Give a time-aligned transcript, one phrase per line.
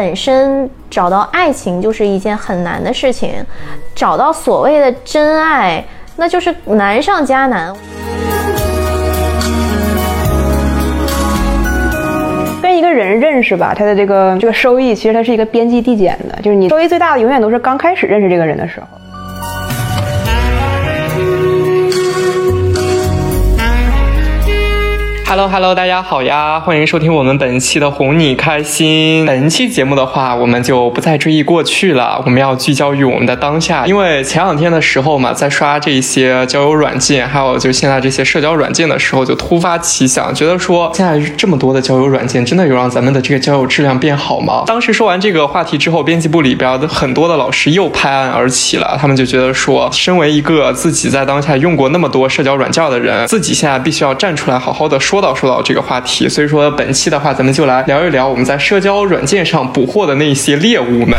[0.00, 3.34] 本身找到爱情就是一件很难的事情，
[3.94, 5.84] 找到所谓的真爱，
[6.16, 7.70] 那就是难上加难。
[12.62, 18.86] 跟一个人认识吧，他的这个这个收益，其实它是一个边际递减的，就是你收益最大的永远都是刚开始认识这个人的时候。
[25.30, 29.24] Hello Hello，大家好呀，欢迎收听我们本期的哄你开心。
[29.24, 33.86] 本期节目的话，我们就不再追忆过去了，我们要聚焦于我们的当下。
[33.86, 44.64] 因为前两天的时候嘛，在刷这些交友软件，还有就现在这些社交软件的时候，就突发奇想，觉得说现在这么多的交友软件，真的有让咱们的这个交友质量变好吗？
[44.66, 55.19] 当时说完这个话题之后，编辑部里边的很多的老师又拍案而起了，他们就觉得说，身为一个自己在当下用过那么多社交软件的人，自己现在必须要站出来，好好的说。
[55.20, 61.14] 说到说到这个话题，所以说本期的话，咱们就来聊一聊我们在社交软件上捕获的那些猎物们。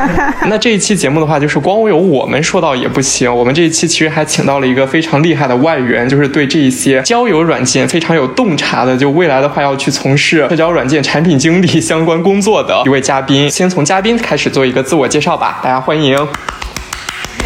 [0.50, 13.50] 那这一期节目的话，就是光有我们说到也不行，我们这一期其实还请到了一个非常厉害的外援，就是对这一些交友软件非常有洞察的，就未来的话要去从事社交软件产品经理相关工作的一位嘉宾。
[13.50, 16.18] 先从嘉宾开始做一个自我介绍吧，大家欢迎。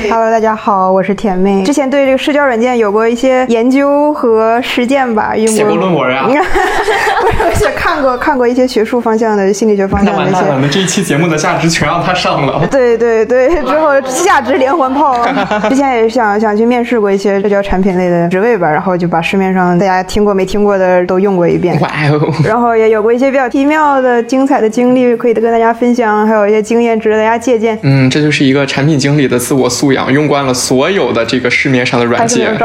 [0.09, 1.63] Hello，大家好，我是甜妹。
[1.63, 6.27] 之前对这个社交软件有过一些研究和实践吧，用过写过论文啊？
[7.45, 10.41] 而且看过看过一些学术方向的心理学方向的一些。
[10.61, 12.67] 那这一期节目的价值全让他上了。
[12.71, 15.25] 对对对，之后价值连环炮。
[15.69, 21.79] 之前也想想去面试过一些社交产品类的职位吧，然后就把市面上大家听过没听过的都用过一遍。
[21.81, 22.33] 哇哦！
[22.45, 27.79] 然后也有过一些比较奇妙的、精彩的经历可以跟大家分享，还有一些经验值得大家借鉴。
[27.83, 30.13] 嗯，这就是一个产品经理的自我素养。
[30.13, 32.57] 用惯了所有的这个市面上的软件。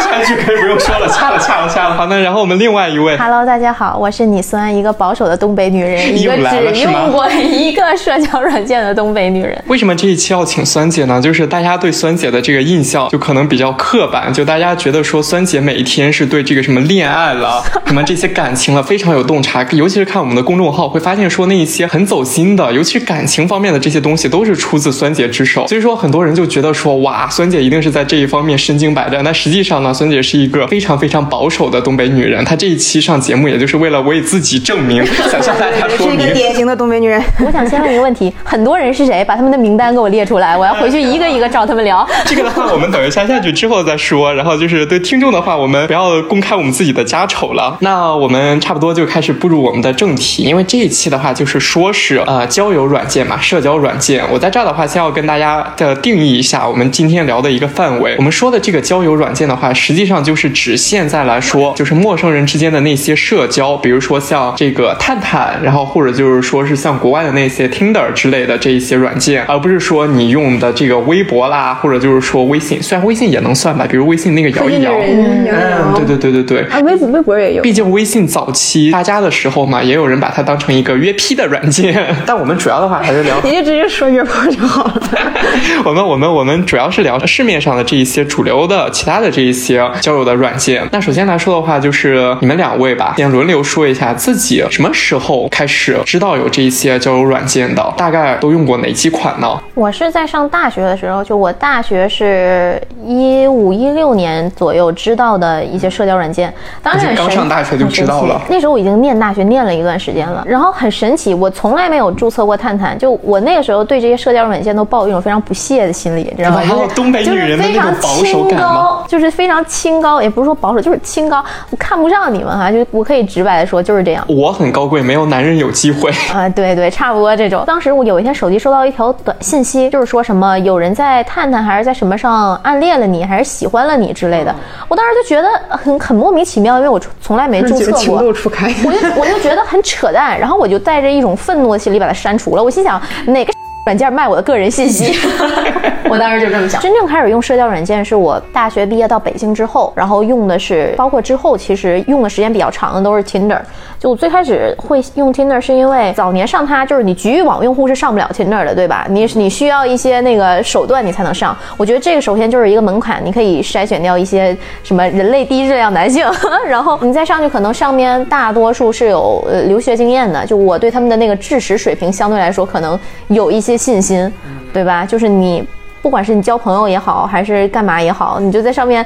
[0.10, 1.94] 下句可以不用说了，掐了掐了掐了。
[1.94, 9.62] 好，那然后我们另外一位，Hello，大家好，我是你酸，一个保守的东北女人， 一个只用过一个社交软件的东北女人。
[9.66, 11.20] 为什么这一期要请酸姐呢？
[11.20, 25.66] 就是大家对酸姐的这个印象就可能比较刻板，就大家觉得说酸姐每一天是对这个什么恋爱了， 什么这些感情了非常有洞察，尤其是看我们的公众号会发现说那一些很走心的，尤其是感情方面的这些东西都是出自酸姐之手。
[25.66, 29.22] 所以说很多人就觉得说哇，酸姐一定是在这一方面身经百战。
[29.22, 36.18] 但实际上呢，酸姐是一个非常非常保守的东北女人，她这一期上节目，也就是为了为自己证明， 想向大家说明。
[36.18, 37.22] 是一个典型的东北女人。
[37.44, 39.24] 我想先问一个问题：很多人是谁？
[39.24, 42.06] 把他们的名单给我列出来，我要回去一个一个找他们聊。
[42.24, 44.32] 这个的话，我们等一下下去之后再说。
[44.34, 47.76] 然后就是对听众的话，我们不要公开我们自己的家丑了。
[47.80, 54.24] 那我们差不多就开始步入我们的正题，因为这一期的话就是说是呃交友软件嘛，社交软件。
[54.30, 58.14] 我在这儿的话，先要跟大家的定义一下我们今天聊的一个范围。
[58.18, 85.02] 我们说的这个交友软件的话，实际上就是指现在来说，就是陌生人之间的那些社交，比如说像这个探探，然后或者就是说是像国外的那些 Tinder 之类的这一些软件，而不是说你用的这个微博啦，或者就是说微信，虽然微信也能算吧，比如微信那个摇一摇，嗯，对对对对对，啊，微博微博也有，毕竟微信早期发家的时候嘛，也有人把它当成一个约 P 的软件，但我们主要的话还是聊，你就直接说约炮就好了。
[85.84, 89.69] 我们我们我们主要是聊市面上的这一些主流的其他的这一些
[90.00, 90.86] 交友的软件。
[90.92, 99.60] 那首先来说的话，就是你们两位吧，先轮流说一下自己什么时候开始知道有这一些交友软件的，大概都用过哪几款呢？
[99.74, 106.52] 我是在上大学的时候，就我大学是一五一六年左右知道的一些社交软件。
[106.82, 108.40] 当然，刚上大学就知道了。
[108.48, 112.98] 那时候我已经念大学念了一段时间了，然后很神奇，我从来没有注册过探探。
[112.98, 116.62] 就我那个时候对这些社交软件都抱有一种非常不屑的心理，你知道吗？
[116.94, 119.04] 东北女人的那种保守感吗？
[119.08, 121.44] 就是非常清高，也不是说保守，就是清高。
[121.70, 124.24] 我看不上你们哈，就我可以直白的说，就是这样。
[124.28, 126.48] 我很高贵，没有男人有机会 啊。
[126.48, 127.64] 对对，差不多这种。
[127.66, 134.54] 当时我有一天手机收到一条短信息，就是说什么有人在探探还是在什么上暗恋了你，还是喜欢了你之类的。
[134.88, 138.72] 我当时就觉得很很莫名其妙，因为我从来没注册过，情窦初开。
[138.84, 142.62] 我就我就觉得很扯淡，然后我就带着一种愤怒的心理把它删除了。
[142.62, 143.59] 我心想哪个。
[143.86, 145.18] 软件卖我的个人信息，
[146.08, 146.80] 我当时就这么想。
[146.80, 153.60] 真正开始用社交软件是我大学毕业到北京之后，然后用的是，包括之后其实用的时间比较长的都是 Tinder。
[154.00, 159.06] 就我最开始会用 Tinder 是因为早年上它就是你局域网用户是上不了 Tinder 的，对吧？
[159.08, 161.56] 你你需要一些那个手段你才能上。
[161.76, 166.26] 我觉得这个首先就是一个门槛，你可以筛选掉一些什么人类低质量男性，
[166.66, 172.98] 然后你再上去可能上面大多数是有呃留学经验的，就我对他们的那个知识水平相对来说可能
[173.28, 173.60] 有一。
[173.60, 174.32] 些信心，
[174.72, 175.04] 对吧？
[175.04, 175.62] 就是你，
[176.00, 179.04] 不管是你交朋友也好，还是干嘛也好，你就在上面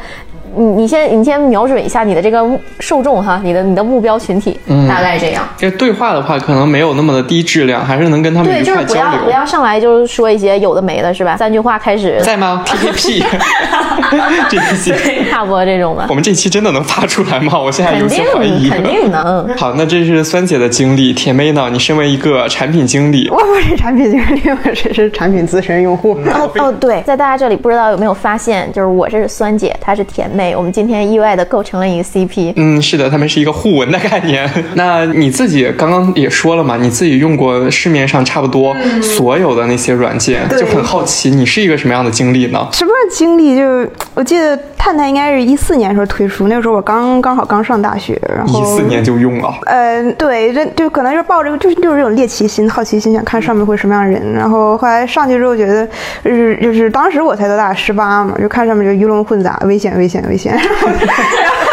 [0.56, 2.43] 你你先你先瞄准一下你的这个
[2.81, 4.59] 受众哈，你的你的目标群体，
[4.89, 5.47] 大概这样。
[5.56, 11.37] 这对话的话，可能没有那么的低质量，还是能跟他们对，就是不要不要上来就是说一些有的没的，是吧？
[11.37, 13.25] 三句话开始 在吗？P P P，
[14.51, 14.93] 这期
[15.31, 16.06] 差不多这种的。
[16.09, 17.59] 我们这期真的能发出来吗？
[17.59, 18.69] 我现在有些怀疑。
[18.69, 19.49] 肯定能。
[19.57, 21.12] 好，那这是酸姐的经历。
[21.12, 21.69] 甜妹呢？
[21.73, 26.19] 你身为一个产品经理，我不是产品经理，我只是产品资深用户。
[26.35, 32.55] 哦哦，对，在大家这里不知道有没有发现，就是我这是酸姐，她是甜妹，我们今天意外的构成了一个 CP。
[32.56, 34.50] 嗯，是的，他们是一个互文的概念。
[34.75, 42.67] 那你自己刚刚也说了嘛，你自己用过市面上差不多所有的那些软件，就很好奇你是一个什么样的经历呢？
[42.73, 43.56] 什么经历？
[43.56, 49.52] 就我记得探探应该是一四年时候推出，那个时候我刚刚好刚上大学，然后一四年就用了。
[49.66, 54.32] 呃，对，这就可能是抱着就是就是这种猎奇心、好奇心，想看上面会什么样的人。
[54.32, 55.84] 然后后来上去之后，觉得
[56.22, 60.55] 就是就是当时我才多大，十八嘛，就看上面就鱼龙混杂，危险危险危险。
[60.55, 60.88] 然后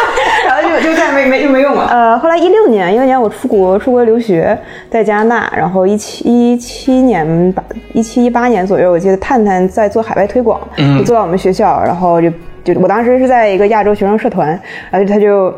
[0.82, 1.86] 就就再没没就没用了。
[1.90, 4.56] 呃，后来一六年，一六年我出国出国留学，
[4.90, 5.52] 在加拿大。
[5.56, 7.62] 然后一七一七年吧，
[7.92, 10.60] 一七一八年左右，我记得探探在做海外推广，
[10.98, 11.82] 就做到我们学校。
[11.84, 12.30] 然后就
[12.64, 14.48] 就我当时是在一个亚洲学生社团，
[14.90, 15.54] 然后他就。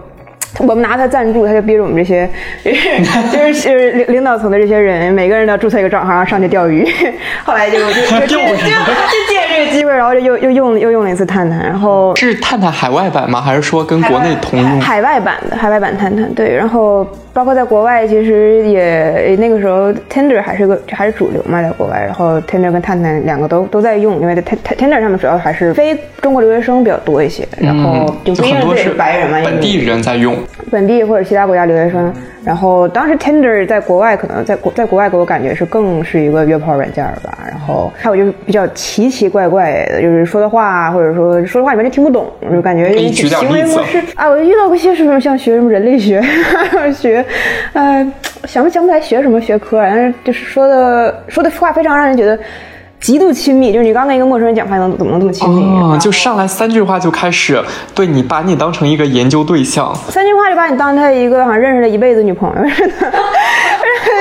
[0.61, 2.31] 我们拿他赞助，他就逼着我们这些，
[2.63, 6.89] 就是就是领领导层的这些人，每个人都要注册一个账号，上去钓鱼。
[7.43, 8.47] 后来就就就就就
[9.29, 11.59] 借这个机会，然后就又又用又用了一次探探。
[11.61, 13.41] 然后是探探海外版吗？
[13.41, 14.81] 还是说跟国内同用？
[14.81, 16.55] 海外版的海外版探探，对。
[16.55, 22.01] 然后包括在国外，其实也那个时候 Tinder 还是个还是主流嘛，在国外。
[22.01, 27.47] 然后 Tinder 跟探探两个都都在用，因为在 Tinder 上面主要还是非中国留学生比较多一些。
[27.59, 30.37] 然后就不一定是白人嘛，本地人在用。
[30.71, 32.13] 本地或者其他国家留学生，
[32.45, 37.39] 然后当时 Tinder 在国外可能在国在国外给我感觉是更是一个约炮软件吧。
[37.49, 44.29] 然后还有就是比较奇奇怪怪的，就是说的话或者说说的话你完全听不懂，就感觉行为模式啊。
[44.29, 46.23] 我遇到过些什么像学什么人类学，
[46.93, 47.24] 学
[47.73, 48.13] 呃
[48.45, 52.39] 想不想不起来学什么学科，但是就是说的说的话非常让人觉得。
[53.05, 55.63] 极度亲密，就是你刚跟一个陌生人讲话，能怎么能这么亲密？
[55.79, 57.63] 啊，就上来三句话就开始
[57.95, 59.95] 对你，把你当成一个研究对象。
[60.09, 62.95] 三句话就把你当他一个好像认识了一辈子女朋友似的，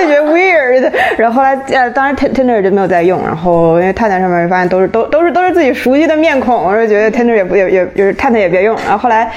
[0.05, 0.91] 觉得 weird。
[1.15, 8.75] 然后后来呃，当然 Tinder 就没有再用，然后因为探探上面发现都是都都是都是自己熟悉的面孔，我就觉得 Tinder 也不也也就是探探也别用。
[8.85, 9.31] 然后后来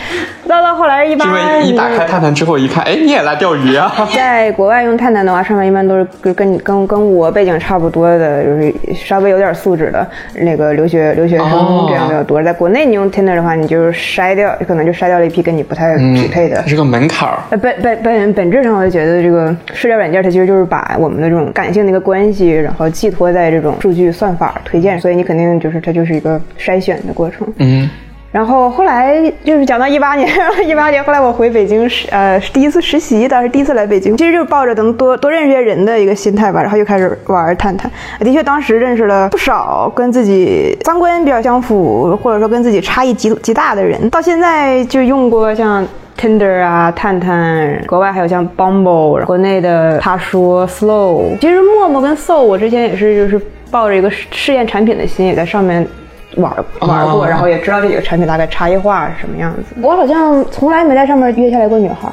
[0.48, 4.08] 到到后来一般，因为一打开探探之后一看，哎，你也来钓鱼啊？
[4.12, 9.35] 在国外用探探的话，上面一般都是跟跟你跟跟我背景差不多的，就是稍微有。
[9.36, 17.38] 有点素质的那个留学留学生这样比较多，在国内你用 Tinder 的话，你就是筛掉，可能就筛掉了一批跟你不太匹配的，是个门槛儿。
[17.58, 27.46] 本本本本质上，我就觉得这个社交软件它其实就是把我们的这种感性的一个关系，然后寄托在这种数据算法推荐，所以你肯定就是它就是一个筛选的过程。
[27.58, 27.88] 嗯。
[28.36, 30.28] 然后后来就是讲到一八年，
[30.66, 37.90] 一八年后来我回北京实呃第一次实习，当时第一次来北京，其实就是抱着能多多认识些人的一个心态吧，然后又开始玩探探。
[38.20, 44.10] 的确，当时认识了不少跟自己三观比较相符，或者说跟自己差异极极大的人。
[44.10, 45.82] 到现在就用过像
[46.20, 51.38] Tinder 啊、探探，国外还有像 Bumble，国内的他说 Slow。
[51.40, 55.88] 其实陌陌跟 Soul，我之前也是就是抱着一个试验产品的心，也在上面。
[56.36, 59.62] 玩玩过，然后也知道这几个产品大概差异化是什么样子。
[59.82, 62.10] 我好像从来没在上面约下来过女孩，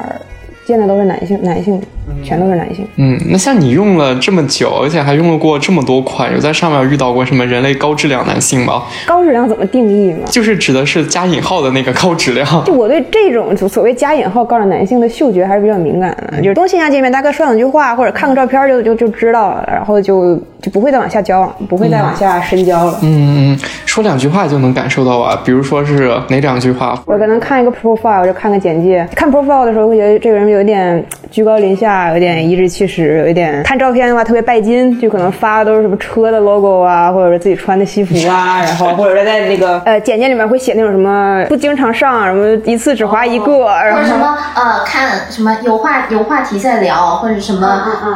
[0.66, 1.82] 见的都是男性，男性。
[2.24, 2.86] 全都是男性。
[2.96, 8.84] 嗯，那像你用了这么久，而且还用了过这么多款，有在上面遇到过什么人类高质量男性吗？
[9.06, 10.20] 高质量怎么定义呢？
[10.28, 12.46] 就是指的是加引号的那个高质量。
[12.66, 23.00] 就我对这种所谓加引号高质量男性的嗅觉还是比较敏感的，就是多线下见面，大概说两句话或者看个照片就就就知道了，然后就就不会再往下交往，不会再往下深交了。
[23.02, 27.02] 嗯嗯，说两句话就能感受到啊，比如说是哪两句话？
[27.06, 29.08] 我可能看一个 profile，我就看个简介。
[29.16, 31.93] 看 profile 的时候会觉得这个人有点居高临下。
[32.14, 33.64] 有点颐指气使，有一点。
[33.64, 47.68] 看照片的话特别拜金，就可能发的都是什么车的 logo 啊，或者是自己穿的西服啊， 然后或者是在那个 呃简介里面会写那种什么不经常上，什么一次只划一个，然后什么呃看什么有话有话题在聊，或者什么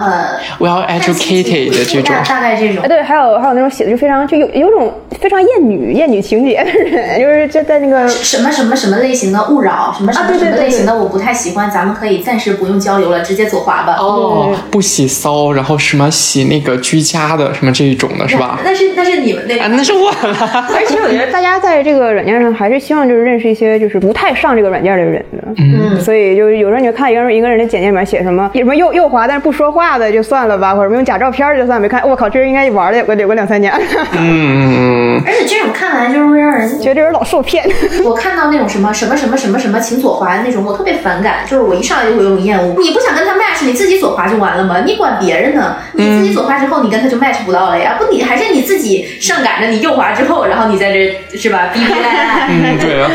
[0.02, 2.88] 呃 well educated 的这种，大概这种。
[2.88, 13.98] 对，还有还有那种写的就非常就有有种非常厌女厌女情节的人，就是就在那个什么什么什么类型的勿扰，什么什么什么类型的我不太喜欢，咱们可以暂时不用交流了，直接左滑吧。
[14.00, 18.60] 哦，不洗骚，然后什么洗那个居家的什么这一种的是吧？
[18.64, 20.38] 那是那是你们那，那是我了。
[20.74, 25.44] 而且我觉得大家在这个软件上还是希望就是认识一些就是不太上这个软件的人的。
[25.58, 32.02] 嗯，所以就是有时候你就看一个人一个人的简介里面写什么，什么右右滑但是不说话的就算了吧，或者用假照片就算没看。
[32.08, 33.74] 我靠，这人应该玩了有个有个两三年。
[34.14, 35.24] 嗯嗯嗯。
[35.28, 37.68] 而且这种看来就是会让人人觉得这人老受骗。
[38.06, 42.76] 我看到那种什么什么什么什么什么请左滑的那种，我特别反感，就是我一上来就会有种厌恶。
[42.80, 44.82] 你不想跟他 match，你自己左滑就完了吗？
[44.86, 45.78] 你管别人呢？
[45.94, 47.96] 你自己左滑之后，你跟他就 match 不到了呀？
[47.98, 51.70] 不，你还是你自己上赶着你右滑之后，然后你在这是吧？
[51.74, 52.48] 逼逼赖赖。
[52.50, 53.10] 嗯，对啊。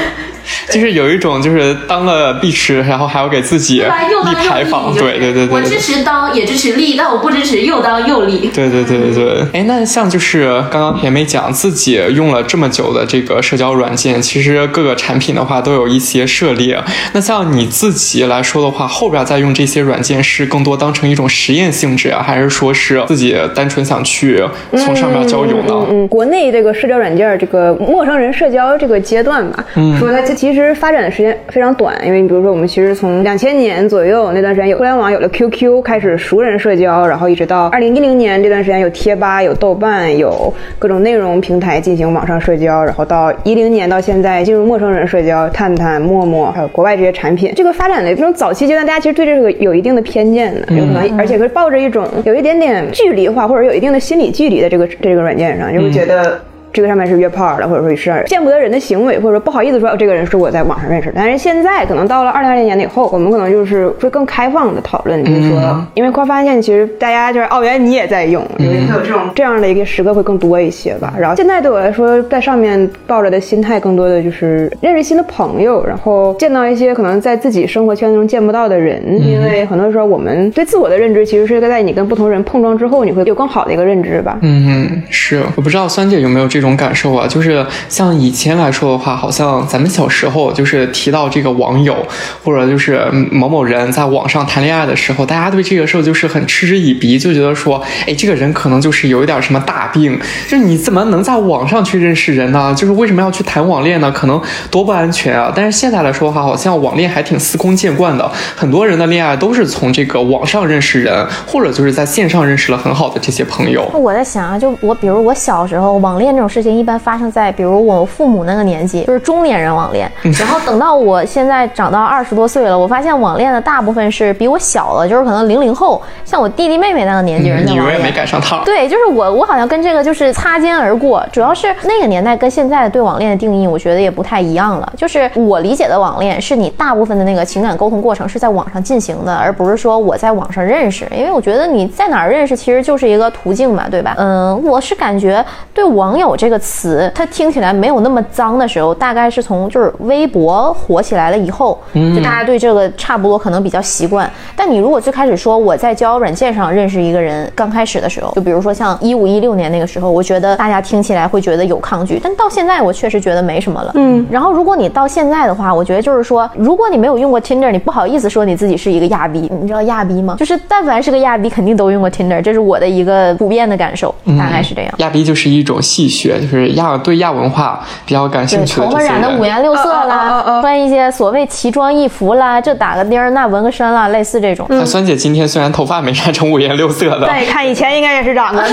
[0.70, 4.92] 就是有一种，就是当了必吃，然后还要给自己立牌坊。
[4.94, 8.50] 对对对对，我支持当也支持立，但我不支持又当又立。
[8.54, 9.46] 对对对对对。
[9.52, 16.78] 哎，那像就是刚刚甜美讲自己用了这么久的这个社交软件，其实各个产品的话都有一些涉猎。
[17.12, 25.66] 那像你自己来说的话，后边再用这些软件是更多当成一种实验性质啊，还是说是自己单纯想去从上面交友呢？
[25.68, 26.08] 嗯嗯。
[26.08, 29.64] 国内这个社交软件这个陌生人社交这个阶段吧，
[29.98, 56.36] 说它其实发展的时间非常短，因为你比如说，我们其实从两千年左右那段时间有互联网，有了 QQ，开始熟人社交，然后一直到二零一零年这段时间有贴吧、有豆瓣、有各种内容平台进行网上社交，然后到一零年到现在进入陌生人社交，探探、陌陌，还有国外这些产品，这个发展的这种早期阶段，大家其实对这个有一定的偏见的，有可能，而且是抱着一种有一点点距离化或者有一定的心理距离的这个这个软件上，就会觉得。
[56.72, 61.12] 这个上面是约炮的，或者说是见不得人的行为，或者说不好意思说哦这个人是我在网上认识。
[61.14, 71.12] 但是现在可能到了二零二零年以后，我们可能就是会更开放的讨论，就是说，因为会发现其实大家就是哦，原来你也在用，会有这种这样的一个时刻会更多一些吧。
[71.18, 79.02] 然后现在对我来说，在上面抱着的心态更多的就是认识新的朋友，然后见到一些可能在自己生活圈中见不到的人。
[79.22, 84.38] 因为很多时候我们对自我的认知其实是在你跟不同人碰撞之后，你会有更好的一个认知吧。
[84.40, 86.61] 嗯嗯，是，我不知道三姐有没有这。
[86.62, 91.96] 这种感受啊，就是像以前来说的话，好像咱们小时候就是提到这个网友，
[92.44, 100.16] 或者就是某某人在网上谈恋爱的时候，大家对这个事候就是很嗤之以鼻，就觉得说，哎，这个人可能就是有一点什么大病，
[100.48, 102.72] 就是你怎么能在网上去认识人呢？
[102.76, 104.12] 就是为什么要去谈网恋呢？
[104.12, 104.40] 可能
[104.70, 105.52] 多不安全啊！
[105.52, 113.90] 但是现在来说的话，好像网恋还挺司空见惯的，很多人的恋爱都是从这个网上认识人，或者就是在线上认识了很好的这些朋友。
[113.94, 116.51] 我在想啊，就我比如我小时候网恋这种。
[116.52, 120.10] 事情一般发生在比如我父母那个年纪，就是中年人网恋。
[120.38, 127.66] 然后等到我现在长到二十多岁了，我发现网恋的大部分是比我小的，就是可能零零后，像我弟弟妹妹那个年纪人。
[127.66, 128.62] 你永远没赶上趟。
[128.64, 131.24] 对，就是我，我好像跟这个就是擦肩而过。
[131.32, 134.92] 主要是那个年代跟现在对网恋的定义，我觉得也不太一样了。
[134.96, 141.06] 就是我理解的网恋，是你大部分的那个情感沟通过程是在网上进行的，而不是说我在网上认识。
[141.16, 144.14] 因为我觉得你在哪儿认识，其实就是一个途径嘛，对吧？
[144.18, 145.42] 嗯，我是感觉
[145.72, 146.36] 对网友。
[146.42, 154.28] 这个词，它听起来没有那么脏的时候，大概是从就是微博火起来了以后，就大家对这个差不多可能比较习惯。
[154.56, 162.18] 但你如果最开始说我在交友软件上认识一个人，刚开始的时候，就比如说像一五一六年那个时候，我觉得大家听起来会觉得有抗拒。
[162.20, 163.92] 但到现在，我确实觉得没什么了。
[163.94, 164.26] 嗯。
[164.28, 169.48] 然后如果你到现在的话，我觉得就是说，如果你没有用过 Tinder，你不好意思说你自己是一个亚逼。
[169.60, 170.34] 你知道亚逼吗？
[170.40, 174.92] 就是但凡是个亚逼，肯定都用过 Tinder，这是我的一个普遍的感受，大概是这样。
[174.96, 176.31] 亚逼就是一种戏谑。
[176.40, 184.66] 就是亚对亚文化比较感兴趣的头发染的五颜六色啦，穿一些所谓奇装异服啦，这打个钉儿，那纹个身啦，类似这种。
[184.70, 188.62] 那酸姐今天虽然头发没染成五颜六色的，但你看以前应该也是染的。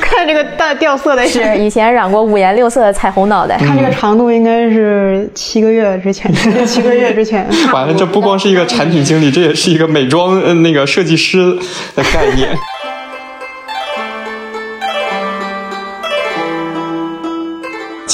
[0.00, 3.56] 看这个淡掉色的是以前染过五颜六色的彩虹脑袋。
[3.56, 6.32] 看这个长度应该是七个月之前，
[6.66, 7.46] 七个月之前。
[7.72, 11.56] 完了，这不光是一个产品经理，这也是一个美妆那个设计师
[11.94, 12.48] 的概念。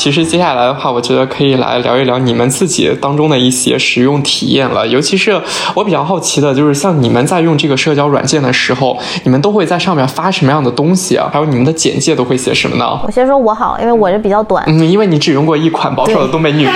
[0.06, 4.86] 其实接下来的话，我觉得可以来聊一聊你们自己当中的一些使用体验了。
[4.86, 5.42] 尤其是
[5.74, 11.28] 我比较好奇的，就是像你们在用这个社交软件的时候，你们都会在上面发什么样的东西啊？
[11.32, 12.86] 还有你们的简介都会写什么呢？
[13.04, 14.62] 我先说我好，因为我这比较短。
[14.68, 16.72] 嗯，因为你只用过一款保守的东北女人。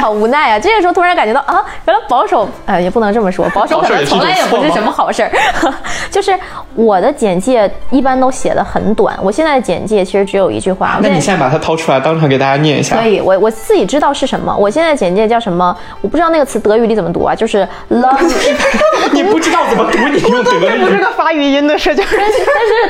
[0.00, 0.58] 好无奈啊！
[0.58, 5.30] 这个时候突然感觉到啊，原来保守，呃，也不能这么说，保守 可能从来也不是什么好事儿。
[6.10, 6.34] 就是
[6.74, 10.98] 我的简介一般都写的很短，我现在的简介其实只有一句话。
[11.02, 12.69] 那你现在把它掏出来，当场给大家念。
[12.90, 14.54] 可以，我我自己知道是什么。
[14.56, 15.76] 我现在简介叫什么？
[16.00, 17.34] 我不知道那个词德语里怎么读啊？
[17.34, 18.18] 就是 love。
[19.12, 20.78] 你不知道怎么读，你用德语。
[20.80, 22.02] 不是个发语音的社交。
[22.10, 22.38] 但是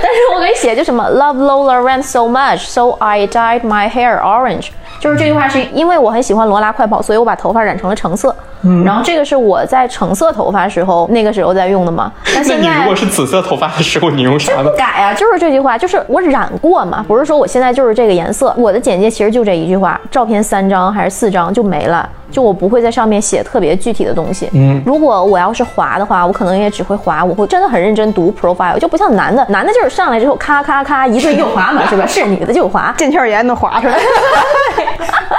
[0.02, 4.68] 但是我给写就什么 love Lola ran so much, so I dyed my hair orange。
[4.99, 8.34] 就是这句话是因为我很喜欢罗拉快跑，所以我把头发染成了橙色。
[8.62, 8.84] 嗯。
[8.84, 12.12] 然后这个是我在橙色头发时候那个时候在用的嘛？
[12.34, 14.70] 那你如果是紫色头发的时候，你用啥呢？
[14.76, 18.54] 改啊，就是这句话，就是我染过嘛，不是说我现在就是这个颜色。
[18.58, 24.48] 我的简介其实就这一句话，照片三张还是四张就没了，就我不会在上面写特别具体的东西。
[24.52, 24.82] 嗯。
[24.86, 32.06] 如果我要是滑的话，我可能也只会滑，我会真的很认真读 profile，就不像男的，男的就是上来之后咔咔咔一顿就滑嘛，是吧？
[32.06, 33.94] 是女的就滑，腱鞘炎能滑出来。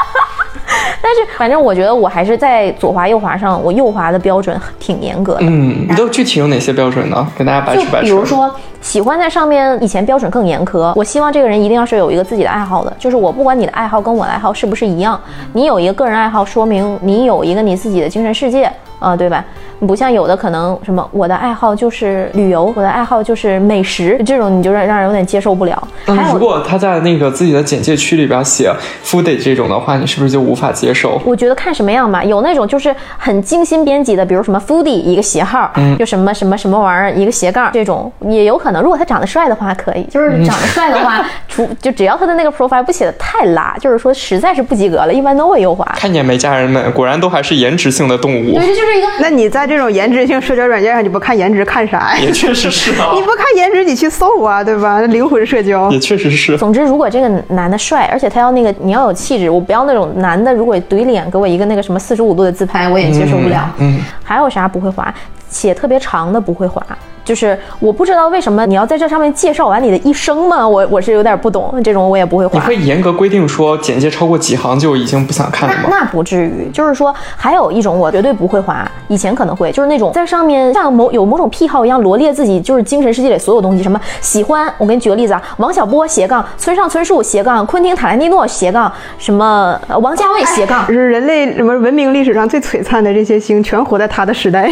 [1.13, 5.41] 但是反正我觉得我还是在左滑右滑上，我右滑的标准挺严格的。
[5.41, 7.27] 嗯，你都具体有哪些标准呢？
[7.37, 8.05] 给大家摆出摆出。
[8.05, 8.49] 比如说，
[8.79, 15.19] 喜欢在上面以前标准更严苛，我希望这个人一定要是有一个自己的爱好的，就是我不管你的爱好跟我的爱好是不是一样，
[15.51, 18.71] 你有一个个人爱好，说明你有一个你自己的精神世界。
[19.01, 19.43] 啊，对吧？
[19.79, 25.87] 不像有的可能什么，我的爱好就是旅游，我的爱好就是美食，这种你就让让人有点接受不了。
[26.31, 28.71] 如果他在那个自己的简介区里边写
[29.03, 31.19] foodie 这种的话，你是不是就无法接受？
[31.25, 38.83] 我觉得看什么样吧，有那种就是很精心编辑的，比如什么 foodie 一个斜号，就什么什么什么玩意儿一个斜杠，这种也有可能。
[38.83, 45.83] 如果他长得帅的话，可以，就是长得帅的话， 除就只要他的那个 profile 不写的太拉，就是说实在是不及格了，一般都会优化。
[45.97, 48.53] 看见没，家人们，果然都还是颜值性的动物。
[48.53, 49.07] 对，这就是一个。
[49.19, 49.71] 那你在。
[49.71, 52.19] 这种颜值性社交软件上，你不看颜值看啥呀？
[52.19, 53.11] 也确实是啊。
[53.15, 54.99] 你不看颜值，你去搜啊，对吧？
[55.03, 56.57] 灵魂社交也确实是。
[56.57, 63.73] 总之，如果这个男的帅，而且他要那个，你要有气质，我不要那种男的，如果怼脸给我一个那个什么四十五度的自拍，我也接受不了。
[63.77, 64.01] 嗯。
[64.23, 65.13] 还有啥不会滑？
[65.49, 66.85] 且特别长的不会滑。
[67.23, 70.67] 就是我不知道为什么你要在这上面介绍完你的一生吗？
[70.67, 72.53] 我我是有点不懂，这种我也不会画。
[72.53, 75.89] 你会严格规定说简介超过几行就已经不想看了吗？
[75.89, 94.69] 那不至于，就是说还有一种我绝对不会划，以前可能会，就是那种在上面像某有某种癖好一样罗列自己就是精神世界里所有东西，什么喜欢，我给你举个例子啊，王小波斜杠，村上春树斜杠，昆汀塔兰蒂诺斜杠，什么王家卫斜杠，是人类什么文明历史上最璀璨的这些星，全活在他的时代。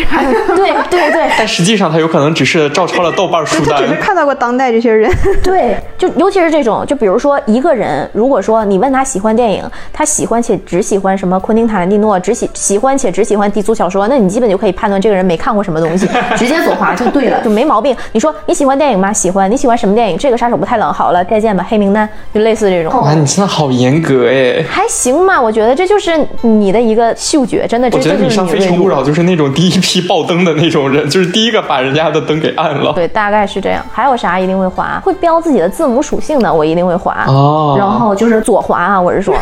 [0.55, 3.11] 对对对，但实际上他有可能只是照抄了。
[3.11, 5.11] 豆瓣书单，他只是看到过当代这些人。
[5.43, 17.93] 对，就尤其是这种，就比如说一个人，如果说你问他喜欢电影，他喜欢且只喜欢什么昆汀塔兰蒂诺，只喜喜欢且只喜欢低俗小说，那你基本就可以判断这个人没看过什么东西， 直接左滑就对了，就没毛病。
[18.13, 19.11] 你说你喜欢电影吗？
[19.11, 19.51] 喜欢。
[19.51, 20.17] 你喜欢什么电影？
[20.17, 20.93] 这个杀手不太冷。
[20.93, 23.01] 好了，再见吧，黑名单，就类似这种。
[23.01, 24.63] 哇，你真的好严格哎。
[24.69, 27.89] 还行嘛，我觉得这就是你的一个嗅觉，真的。
[27.91, 32.93] 我觉得你上《非诚勿扰》就是那种第一批爆灯的那种人，就是第一个把人家的灯给按了。
[32.93, 33.39] 对，大概。
[33.49, 35.01] 是这样，还有啥一定会滑？
[35.03, 37.23] 会标自己的字母属性的，我一定会滑。
[37.25, 39.33] 哦，然后就是左滑啊，我是说。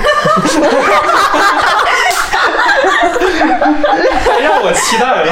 [4.42, 5.26] 让我期待了。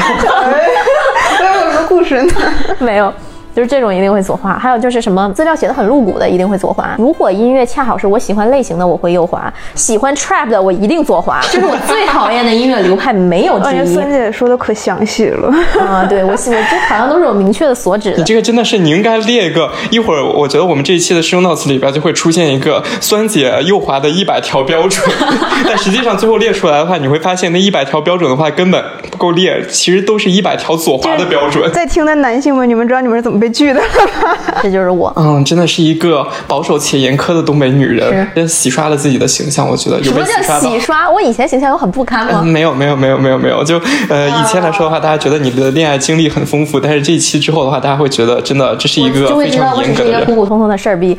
[1.38, 2.34] 还有什么故事呢？
[2.80, 3.14] 没有。
[3.56, 6.94] 就是这种一定会左滑，还有就是什么资料写的很露骨的一定会左滑。
[6.98, 9.52] 如果音乐恰好是我喜欢类型的，我会右滑。
[9.74, 13.86] 喜欢 trap 的我一定左滑，这是我最讨厌的音乐流派，没有之一。
[13.96, 16.06] 孙姐说的可详细了啊！
[16.06, 18.18] 对我，我这好像都是有明确的所指的。
[18.18, 25.08] 你这个真的是你应该列一个，一会儿我觉得我们这一期的 show notes 里边就会出现一个酸姐右滑的一百条标准，
[25.66, 31.72] 但实际上最后列出来的话，你会发现那一百条标准的话根本不够列，其实都是一百条左滑的标准。
[31.72, 33.82] 在听的男性们，你们知道你们是怎么被拒的？
[34.62, 39.68] 这就是我，嗯，真的是一个保守且严苛的东北女人，真洗刷了自己的形象。
[39.68, 41.10] 我觉得有被洗刷洗刷？
[41.10, 42.42] 我以前形象有很不堪吗？
[42.42, 43.64] 没有，没有，没有，没有，没有。
[43.64, 43.80] 就
[44.10, 51.18] 呃，以前来说的话，大家觉得你的恋爱经历很丰富，但是这一期之后的话，大家会觉得真的这是一个非常严格的人，普普通通的事儿逼。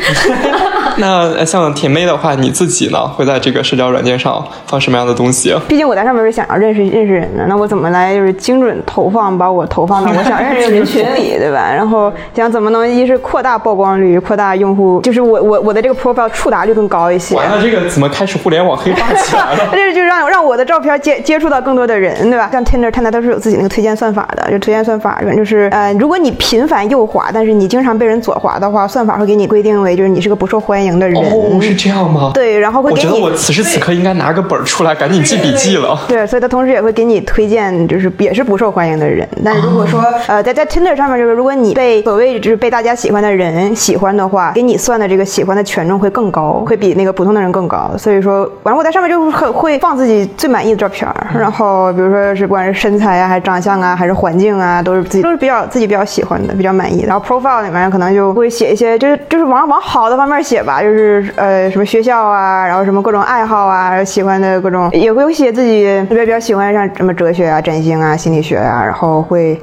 [0.98, 5.54] 那像甜妹的话，你自己呢，会在这个社交软件上放什么样的东西？
[5.68, 11.70] 毕竟我在上面是想要认识认识人的，那我怎么来就是精准投放，把我投放到我想认识的人群里，对吧？
[11.70, 17.34] 然后想怎么能一是扩大曝光率，扩大用户，就是我我我的这个 profile 触达率更高一些。
[17.34, 19.68] 完了，这个怎么开始互联网黑化起来了？
[19.72, 22.48] 这 就让让我的照片接接触到更多的人，对吧？
[22.52, 31.16] 像 Tinder，Tinder 都是有自己那个推荐算法的，就推荐算法，就是呃，如果你频繁右滑，但是你经常被人左滑的话，算法会给你规定为就是你是个不受欢迎的人。
[31.22, 32.30] 哦，是这样吗？
[32.34, 32.90] 对，然后会。
[32.90, 35.98] 我觉得我此时此刻应该拿个本儿出来，赶紧记笔记了。
[36.08, 39.26] 对，所以他同时也会给你推荐，就是也是不受欢迎的人。
[39.44, 47.90] 但如果说呃，在在 Tinder 上面，就是如果你被所谓就是被大家喜欢的人喜欢的话，给你算的这个喜欢的权重会更高，会比那个普通的人更高。
[47.98, 51.26] 所以说，反正我在上面就很会放自己最满意的照片儿。
[51.36, 57.08] 然后比如说是不管是身材啊，还是长相啊，还是环境啊，都是自己都是比较自己比较喜欢的，比较满意的。
[57.08, 61.84] 然后 profile 里面可能就会写一些，就是就是往往好的方面写吧，就是呃什么。
[61.84, 69.60] 学校啊，然后什么各种爱好啊，喜欢的各种也会有写自己特别比较喜欢，像什么哲学啊、占星啊、心理学啊，然后会。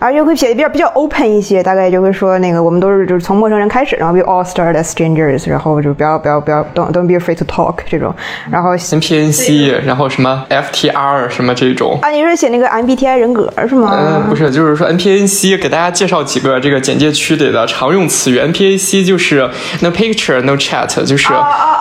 [0.00, 8.14] 而且会写的比较比较 open 一些，大概就会说那个我们都是就是从陌生人开始，然后 we all start as strangers，然后就不要不要不要 don't don't be afraid to talk 这种，
[8.48, 13.92] 然后 NPNC，然后什么 FTR 什么这种啊，你是写那个 MBTI 人格是吗？
[13.92, 21.32] 嗯，不是，就是说 NPNC 给大家介绍几个这个简介区里的常用词语，NPNC 就是 no picture no chat，就是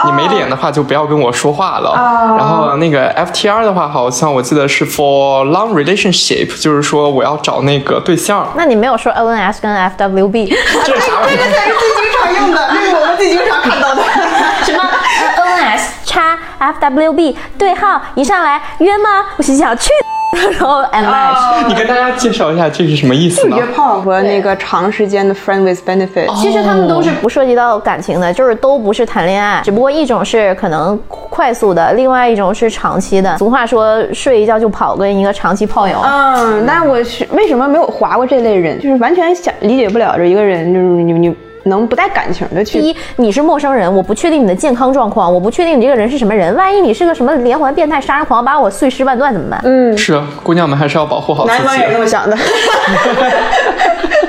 [0.06, 1.94] 你没脸的话就不要跟我说话了。
[2.36, 8.04] 然后那个 FTR 的话，好像我记得是 for long relationship，就是说我要找那个。
[8.08, 8.54] 对象？
[8.56, 10.46] 那你没有说 O N S 跟 F W B？
[10.86, 11.12] 这是啥？
[11.30, 14.02] 这个才是最经常用的，这是我们最经常看到的。
[14.64, 19.26] 什么 O N S 叉 FWB 对号一上来约吗？
[19.36, 19.90] 我心想去。
[20.34, 23.58] 然后 and match，你跟大家介绍一下这是什么意思呢？
[23.58, 33.38] 约炮和那个长时间的 friend with benefit，其实他们都是不涉及到感情的，就是都不是谈恋爱，只不过一种是可能快速的，另外一种是长期的。
[33.38, 35.98] 俗话说睡一觉就跑，跟一个长期炮友。
[36.04, 38.80] 嗯，那我是为什么没有划过这类人？
[38.80, 41.36] 就是完全想理解不了这一个人，就是你你。
[41.68, 42.80] 能不带感情的去？
[42.80, 46.56] 第一，你是陌生人，我不确定你的健康状况，我不确定你这个人是什么人。
[46.56, 49.62] 万一你是个什么连环变态杀人狂，把我碎尸万段怎么办？
[49.64, 51.58] 嗯，是啊姑娘们还是要保护好自己。
[51.58, 52.38] 男方也是这么想的。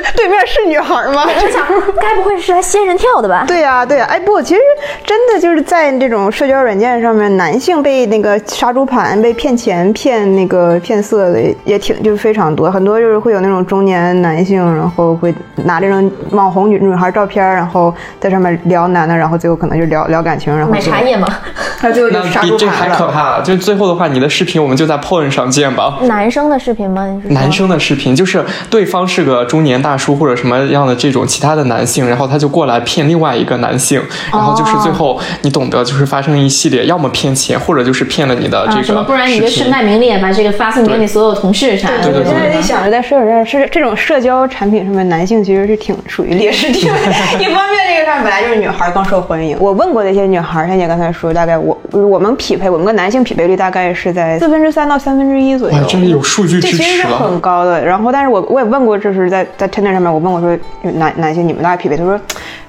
[0.16, 1.24] 对面是女孩吗？
[1.26, 1.66] 我想，
[2.00, 3.44] 该不会是来仙人跳的吧？
[3.46, 4.06] 对呀，对呀。
[4.08, 4.60] 哎，不，其实
[5.04, 12.70] 真的就是在这种社交软件上面，男性被那个杀猪盘、被骗钱、骗那个骗色的也挺，就是非常多。
[12.70, 21.28] 很多就是会有那种中年男性，然后会拿这种网红女女孩照片，然后在上面聊男的，然后最后可能就聊聊感情，然后买茶叶嘛？
[21.80, 22.58] 他最后就杀猪盘了。
[22.58, 25.98] 这还可怕，就最后的话，你的视频我们就在 porn 上见吧。
[26.02, 27.06] 男生的视频吗？
[27.28, 30.18] 男生的视频就是对方是个中年大叔。
[30.18, 42.02] 或者什么样的这种其他的男性，然后他就过来骗另外一个男性，然后就是最后你懂得，就是发生一系列，要么骗钱，或者就是骗了你的这个，不然你就身败名裂，把这个发送给你所有同事啥的。
[42.02, 42.32] 对对对。
[42.32, 46.96] 现在想着在社交上是这种社交产品上面，男性其实是挺属于劣势地位。
[47.38, 49.56] 一方面，这个上本来就是女孩更受欢迎。
[49.60, 55.76] 我问过那些女孩，像你刚才说，大概我我们匹配，我们跟男性匹配率大概是在四分之三到三分之一左右。
[55.86, 57.84] 真的有数据支持这其实是很高的。
[57.84, 60.12] 然后，但是我我也问过，就是在在 Tinder 上面。
[60.12, 60.58] 我问我说，
[60.94, 61.96] 哪哪些你们大概匹配？
[61.96, 62.18] 他说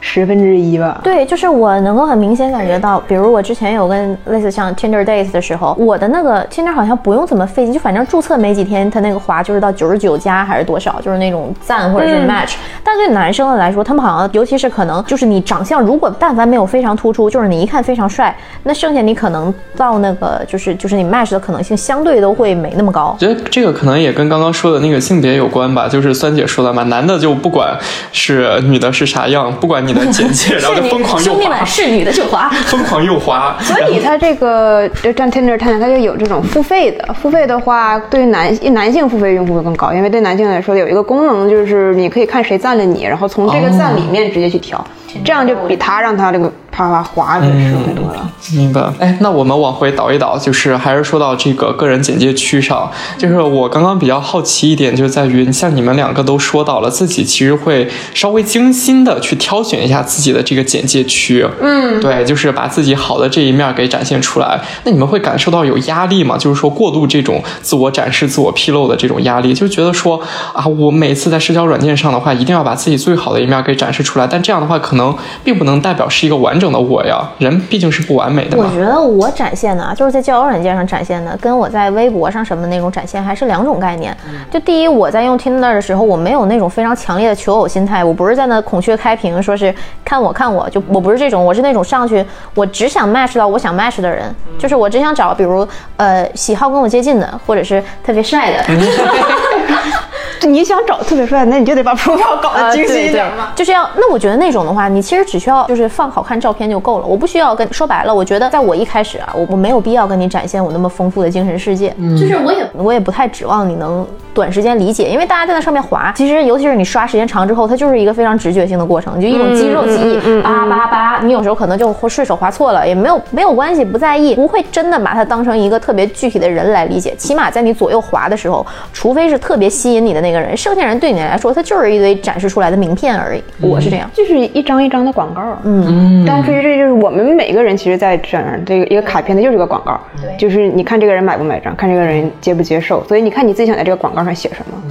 [0.01, 0.99] 十分之一吧。
[1.03, 12.55] 对，就是我能够很明显感觉到，比如我之前有跟类似像 Tinder Days 的时候，我的那个 Tinder 好像不用怎么费劲，就反正注册没几天，他那个滑就是到九十九加还是多少，就是那种赞或者是 match。
[12.83, 23.15] 但对男生的来说，他们好像尤其是可能就是你长相如果但凡没有非常突出，就是你一看非常帅，那剩下你可能到那个就是就是你 match 的可能性相对都会没那么高。
[23.19, 27.77] 觉得这个可能也跟刚刚说的那个性别有关吧，就是酸姐说的嘛，男的就不管。
[28.11, 29.53] 是女的是啥样？
[29.59, 31.63] 不管你的简介， 然后就 疯狂右滑。
[31.65, 33.55] 是女的就滑，疯狂右滑。
[33.61, 37.13] 所以它这个就站 Tinder 探它就有这种付费的。
[37.13, 44.83] 付费的话，对于男男性付费用户会更高，因为对男性来说有一个功能，就是你可以看谁赞了你，然后从这个赞里面直接去调，
[45.23, 46.51] 这样就比他让他这个。
[46.71, 48.81] 啪啪滑的是很多了，明白。
[48.99, 64.59] 哎，那我们往回倒一倒，就是还是说到这个个人简介区上，就是我刚刚比较好奇一点，就在于像你们两个都说到了，自己其实会稍微精心的去挑选一下自己的这个简介区，嗯，对，就是把自己好的这一面给展现出来。
[64.85, 66.37] 那你们会感受到有压力吗？
[66.37, 70.21] 就是说过度这种自我展示、自我披露的这种压力，就觉得说
[70.53, 76.69] 啊，我每次在社交软件上的话，一定要把自己最好的一面给展示出来，但这样的话，可能并不能代表是一个完整。
[76.69, 78.55] 的我呀，人毕竟是不完美的。
[78.55, 84.15] 我觉得我展现的啊，就是在交友软件上展现的，跟我在微博上什么那种展现还是两种概念。
[84.51, 89.73] 就第一，我在用 Tinder 的时候，我没有那种非常强烈的求偶心态，我不是在那孔雀开屏，说是
[90.05, 94.23] 看我看我就我不是这种，我是那种上去我只想 match 到我想 match 的人，
[94.59, 95.67] 就是我只想找比如
[95.97, 98.63] 呃喜好跟我接近的，或者是特别帅的。
[100.47, 103.51] 你想找特别帅，那你就得把 profile 搞得精细一点嘛。
[103.55, 107.05] 就是要，那我觉得那种的话，你其实只需要就是放好看照片就够了。
[107.05, 111.89] 我不需要跟说白了，我觉得在我一开始啊，我我没有必要跟你展现我那么丰富的精神世界。
[112.17, 127.13] 就是我也我也不太指望你能短时间理解，因为大家在那上面滑，其实尤其是你刷时间长之后，它就是一个非常直觉性的过程，就一种肌肉记忆，叭叭叭，你有时候可能就会顺手滑错了，也没有没有关系，不在意，不会真的把它当成一个特别具体的人来理解。
[127.17, 133.43] 起码在你左右滑的时候，除非是特别吸引你的那个人，剩下人对你来说，他就是一堆展示出来的名片而已。
[133.61, 135.57] 我是这样，就是一张一张的广告。
[135.63, 139.99] 嗯，但是这就是我们每个人其实，在这样这个一个卡片，它就是个广告。
[140.21, 143.03] 对，就是你看这个人买不买账，看这个人接不接受。
[143.07, 144.81] 所以你看你自己想在这个广告上写什么。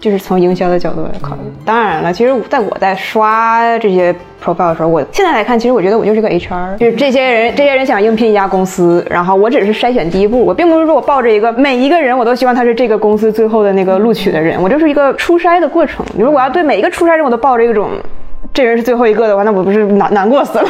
[0.00, 1.42] 就是从营销的角度来考虑。
[1.64, 16.04] 当然了，其实在我在刷这些 profile 的时候，我现在来看，其实我觉得我就是个 HR，就是这些人，这些人想应聘一家公司，然后我只是筛选第一步，我并不是说我抱着一个每一个人我都希望他是这个公司最后的那个录取的人，我就是一个初筛的过程。
[16.18, 17.90] 如果要对每一个初筛人我都抱着一种。
[18.52, 20.68] 这人是最后一个的话，那我不是难难过死了。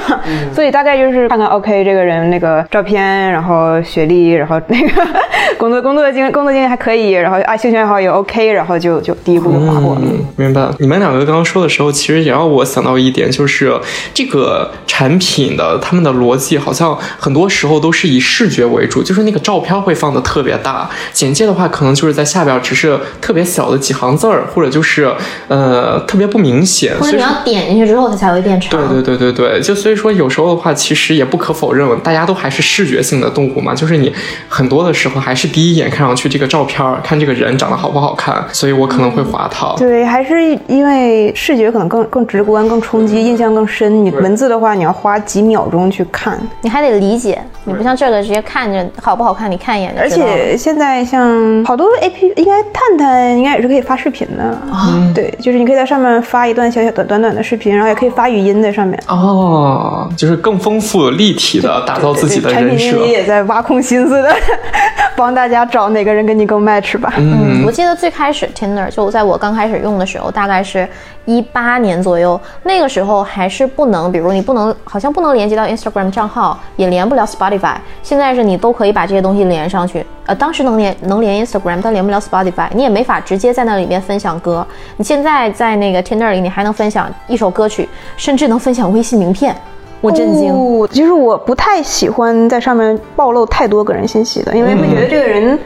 [0.55, 5.03] 所以大概就是看看 OK 这个人那个照片，然后学历，然后那个
[5.57, 10.03] 工作工作经工作经历还可以，然后啊兴趣爱好也 OK，然后就就第一步就划过了。
[10.37, 10.69] 明白。
[10.79, 13.73] 你们两个刚刚说的时候，其实也让我想到一点，就是
[14.13, 25.11] 这个产品的他们的逻辑好像很多时候都是以视觉为主，就是那个照片会放的特别大，简介的话可能就是在下边只是特别小的几行字儿，或者就是
[25.49, 26.95] 呃特别不明显。
[27.01, 27.70] 或者你要点。
[27.71, 28.71] 进去之后它才会变长。
[28.71, 34.13] 对对对对对，就所以说有时候的话，其实也不可否认，大家都还是视觉性的动物嘛，就是你
[34.49, 39.75] 很多的时候还是第一眼看上去这个照片，看这个人长得好不好看，所以我可能会划它。
[39.77, 44.05] 对，还是因为视觉可能更更直观、更冲击、印象更深。
[44.05, 55.13] 你文字的话，你要花几秒钟去看，你还得理解，你不像这个直接看着好不好看，你看一眼就而且现在像好多 A P P，应该探探应该也是可以发视频的啊。
[55.15, 58.99] 对，就是你可以在上面发一段小小的短短的视频，然后也可以发语音在上面。
[59.09, 62.97] 哦，就是更丰富立体的打造自己的人设。
[62.97, 64.35] 你也在挖空心思的
[65.17, 67.13] 帮大家找哪个人跟你更 match 吧。
[67.19, 70.89] 嗯，我记得最开始 Tinder 就在我刚开始用的时候，大概是
[71.27, 77.75] 一八年左右，那个时候还是不能，比如你不能，好像不能连接到 Instagram 账号，也连不了 Spotify。
[78.03, 80.05] 现在是你都可以把这些东西连上去。
[80.31, 84.65] 呃，当时能连能连 Instagram，但连不了 Spotify，你也没法直接在那里面分享歌。
[84.97, 89.53] 你现在在那个 Tinder 里，你还能分享一首歌曲，甚至能分享微信名片。
[90.01, 90.55] 我震惊，
[90.93, 95.59] 其实我不太喜欢在上面暴露太多个人信息的，因为会觉得这个人。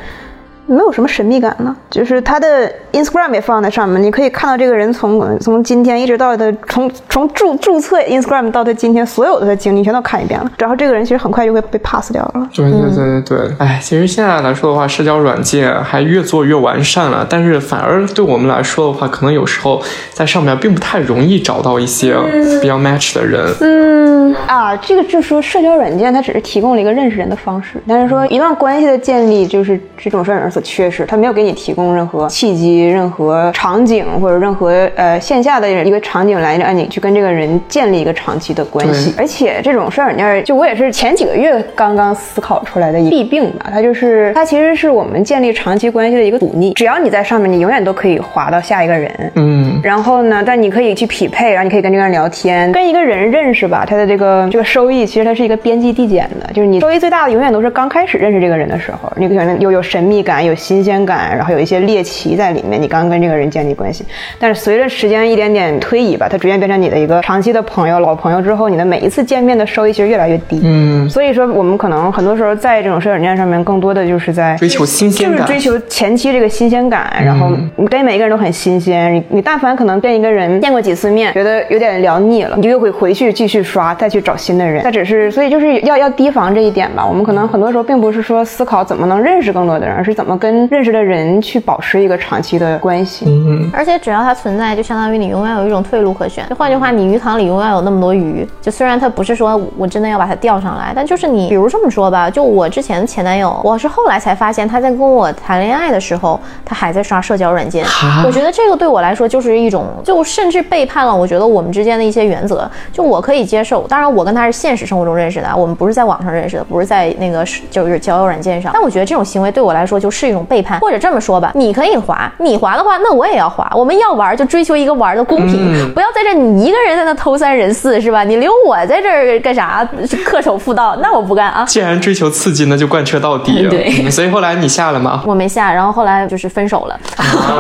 [0.67, 12.49] 没有什么神秘感呢，就是他的 Instagram 也放在上面，你可以看到这个人从从今天一直到他从从注注册 Instagram 到他今天所有的他经历全都看一遍了，然后这个人其实很快就会被 pass 掉了。
[12.55, 22.17] 对对对对对，哎，其实现在来说的话，社交软件还越做越完善了，但是反而对我们来说的话，可能有时候在上面并不太容易找到一些
[22.61, 23.53] 比较 match 的人。
[23.61, 24.14] 嗯
[24.47, 30.51] 啊，这个就是说社交软件它只是提供了一个认识人的方式，但是说一段关系的建立就是这种软件。
[30.51, 39.13] 所缺失，它没有给你提供任何契机、任何场景或者任何呃线下的一个场景来让你去跟这个人建立一个长期的关系。
[39.19, 43.71] 而且这种社交软件，就我也是前几个月刚刚思考出来的一弊病吧。
[43.73, 46.75] 它就是它其实是我们建立长期关系的一个阻力。
[46.75, 49.33] 只要你在上面，你永远都可以滑到下一个人。
[49.37, 49.81] 嗯。
[49.83, 53.85] 然后呢，但你可以去匹配，然后你可以跟这个人聊天，跟一个人认识吧。
[53.85, 60.45] 他的这个这个收益其实它是一个边际递减的，就是你收益最大的永远都是刚开始认识这个人的时候，你可能又有神秘感。
[60.45, 62.83] 有新鲜感，然后有一些猎奇在里面。
[62.83, 64.05] 你刚跟这个人建立关系，
[64.39, 70.61] 但是随着时间一点点推移吧，他逐渐变成你的一个长期的朋友、老朋友之后，你的每一次见面的收益其实越来越低。
[70.65, 77.11] 嗯，所以说我们可能很多时候在这种社交软件上面，更多的就是在追求新鲜感，就是追求前期这个新鲜感。
[77.25, 84.81] 然后你跟每一个人都很新鲜，你你但凡可能跟一个人见过几次面，觉得有点聊腻了，你就又会回去继续刷，再去找新的人。
[84.85, 87.05] 他只是，所以就是要要提防这一点吧。
[87.05, 96.47] 我们可能很多时候并不是说思考怎么能认识更多的人，而是怎么跟认识的人去保持一个长期的关系，嗯，而且只要它存在，就相当于你永远有一种退路可选。
[96.49, 98.49] 就换句话，你鱼塘里永远有那么多鱼。
[98.63, 107.85] 就虽然它不是说我真的要把它钓上来，但就是你，比如这么说吧，就我之前的前男友，我是后来才发现他在跟我谈恋爱的时候，他还在刷社交软件。
[108.25, 112.71] 我觉得这个对我来说就是一种，就甚至背叛了我觉得我们之间的一些原则。
[112.93, 118.73] 就我可以接受，当然我跟他是现实生活中认识的，我们不是在网上认识的，不是在那个就是交友软件上。
[118.73, 123.71] 但我觉得这种行为对我来说就是一种背叛，或者这么说吧，你可以滑，你滑的话，那我也要滑。
[123.75, 128.25] 我们要玩就追求一个玩的公平，不要在这你一个人在那偷三人四，是吧？
[128.25, 129.87] 你留我在这儿干啥？
[130.25, 131.65] 恪守妇道，那我不干啊！
[131.65, 133.67] 既然追求刺激，那就贯彻到底。
[133.69, 135.23] 对，所以后来你下了吗？
[135.27, 137.01] 我没下，然后后来就是分手了，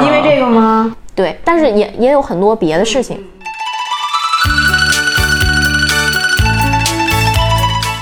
[0.05, 0.95] 因为这个吗？
[1.15, 3.19] 对，但是也也有很多别的事情。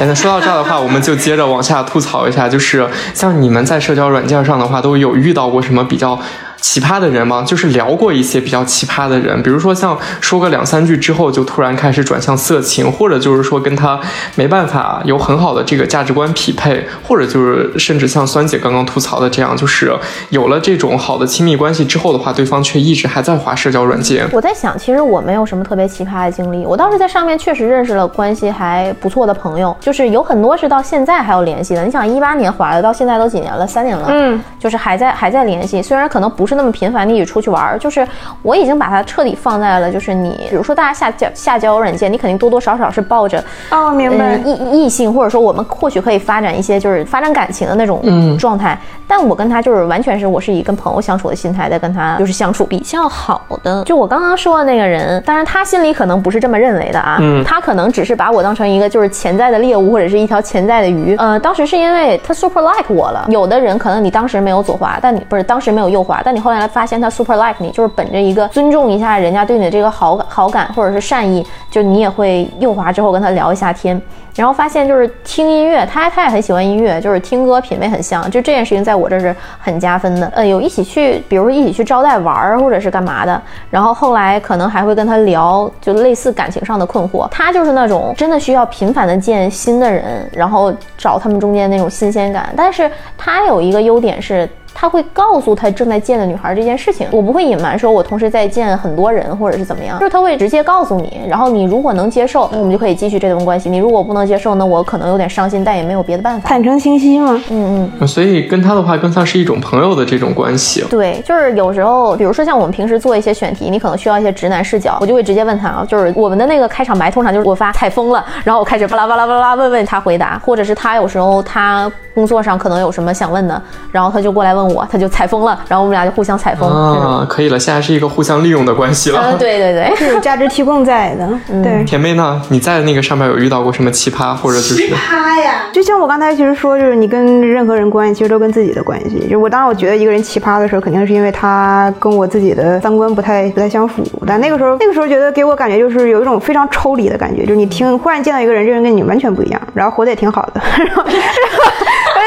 [0.07, 6.19] 那说到这儿的话，我们就接着往下吐槽一下，就是像你们在社交软件上的话，都有遇到过什么比较？
[6.62, 7.42] 奇葩的人吗？
[7.44, 14.01] 就是聊过一些比较奇葩的人，比如说像说个两三句之后就突然开始转向色情，或者就是说跟他
[14.37, 19.92] 没办法有很好的这个价值观匹配，或者就是甚至像酸姐刚刚吐槽的这样，就是
[20.31, 24.25] 有了这种好的亲密关系之后的话，对方却一直还在滑社交软件。
[24.31, 31.85] 我在想，其实我没有什么特别奇葩的经历，我倒是在上面确实认识了关系还不错的朋友，就是有很多是到现在还有联系的。
[31.85, 36.52] 你想一八年滑的，到现在都几年了，三年了，嗯，就是还在还在联系，虽然可能不是。
[36.55, 38.07] 那么频繁，的一起出去玩，就是
[38.43, 48.03] 我已经把它彻底放在了，就是你，比如说大家下交下交友软件，你肯定多多少少是抱着哦，明白异异性，或者说我们或许可以发展一些就是发展感情的那种
[48.38, 48.79] 状态。
[49.09, 53.85] 但我跟他就是完全是我是以跟朋友相处的心态在跟他就是相处比较好的。
[53.85, 61.15] 就我刚刚说的那个人，当然他心里可能不是这么认为的啊，他可能只是把我当成一个就是潜在的猎物或者是一条潜在的鱼。
[61.17, 63.27] 呃，当时是因为他 super like 我了。
[63.29, 66.41] 有的人可能你当时没有左滑，但你不是当时没有右滑，但你。
[66.42, 74.00] 后来发现他 super like 你，就是本着一个尊重一下人家对你的这个好感、好感或者是善意，就你也会右滑之后跟他聊一下天。
[74.35, 80.26] 然后发现就是听音乐，他他也很喜欢音乐，就是听歌品味很像，就这件事情在我这是很加分的。
[80.35, 83.42] 呃，有一起去，比如说一起去招待玩儿，或者是干嘛的。
[83.68, 87.28] 然后后来可能还会跟他聊，就类似感情上的困惑。
[87.28, 92.55] 他就是那种真的需要频繁的见新的人，然后找他们中间那种新鲜感。
[92.57, 94.48] 但是他有一个优点是。
[94.83, 106.49] 他会告诉他正在见的女孩这件事情，我不会隐瞒，说我同时在见很多人或者是怎么样，就是他会直接告诉你，然后你如果能接受，那我们就可以继续这段关系；你如果不能接受，那我可能有点伤心，但也没有别的办法。
[106.49, 107.40] 坦诚清晰吗？
[107.51, 108.09] 嗯嗯。
[108.09, 110.85] 所以跟他的话更像是一种朋友的这种关系。
[110.90, 125.42] 对，就是有时候，比如说像我们平时做一些选题，你可能需要一些直男视角，我就会直接问他啊，就是我们的那个开场白通常就是我发采风了，然后我开始巴拉巴拉巴拉问问他回答，或者是他有时候他工作上可能有什么想问的，然后他就过来问我，他就采风。
[125.42, 129.35] 了，然后我们俩就互相采风啊，可以了，现在是一个互相利用的关系了。
[129.37, 131.28] 对对对，是有价值提供在的。
[131.64, 132.40] 对，甜妹呢？
[132.48, 135.64] 你在那个上面有遇到过什么奇葩，或者就是奇葩呀？
[135.72, 139.26] 就像我刚才其实说，就是你跟任何人关系，其实都跟自己的关系。
[139.28, 144.04] 就我当时我觉得一个人奇葩的时候，肯定是因为他跟我自己的三观不太不太相符。
[144.24, 150.61] 但那个时候，那个时候觉得给我感觉就是有一种非常抽离的感觉，就是你听忽然见到一个人，这人跟你完全不一样，然后活得也挺好的。
[150.87, 151.11] 然后我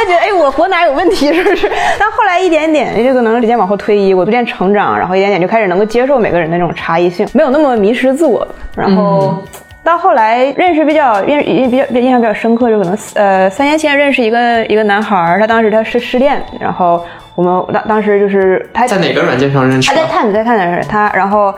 [0.04, 1.34] 就觉得，哎，我活哪有问题？
[1.34, 1.72] 是不是？
[2.00, 2.96] 但后来一点点。
[2.96, 8.48] 这个能逐渐往后推移，我逐渐成长，然后一点点就开始能够接受每个人的那种差异性，没有那么迷失自我。
[8.76, 9.42] 然后
[9.84, 17.06] 到后来认识比较印印比较印象比较深刻，就可能呃三年前认识一个一个男孩，他当时他是失恋，然后
[17.36, 19.90] 我们当当时就是他在哪个软件上认识？
[19.90, 21.54] 他在探子在探上他，然后。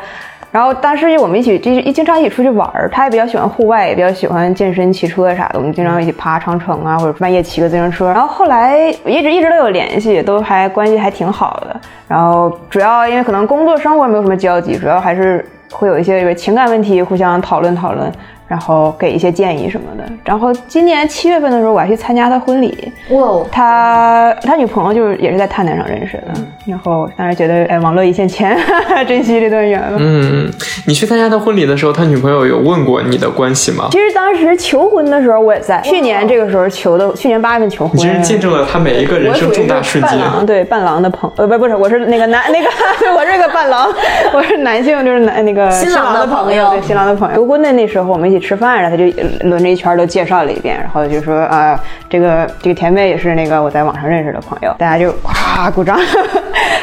[0.57, 5.59] 然后当时我们一起就一经常一起出去玩，他也比较喜欢户外，也比较喜欢健身、骑车啥的。
[5.59, 8.07] 我们经常一起爬长城啊，或者半夜骑个自行车。
[8.07, 11.79] 然后后来一直一直都有联系，都还关系还挺好的。
[12.07, 18.11] 然后主要因为可能工作生活没有什么交集，主要还是会有一些情感问题互相讨论讨论。
[18.47, 20.03] 然后给一些建议什么的。
[20.23, 22.91] 然后今年七月份的时候，我还去参加他婚礼。
[23.09, 23.43] 哇！
[23.51, 26.33] 他他女朋友就是也是在探探上认识的。
[26.65, 28.57] 然后当时觉得，哎，网络一线牵，
[29.07, 29.97] 珍惜这段缘分。
[29.99, 30.51] 嗯，
[30.85, 33.87] 你去参加他婚礼的时候，他女朋友有问过你的关系吗？
[33.91, 35.81] 其实当时求婚的时候我也在。
[35.81, 37.97] 去年这个时候求的，去年八月份求婚。
[37.97, 40.17] 其实见证了他每一个人生重大瞬间。
[40.17, 42.67] 伴郎对伴郎的朋呃不不是我是那个男 那个
[43.15, 43.89] 我是个伴郎，
[44.33, 47.35] 我是男性就是男那个新郎的朋友对新郎的朋友。
[47.35, 48.36] 求婚的那时候我们一起。
[48.39, 49.11] 吃饭，然后他就
[49.47, 55.97] 轮着一圈都介绍了一遍，然后就说啊，这个这个甜妹也是那个我在网上认识的朋友，大家就哇鼓掌。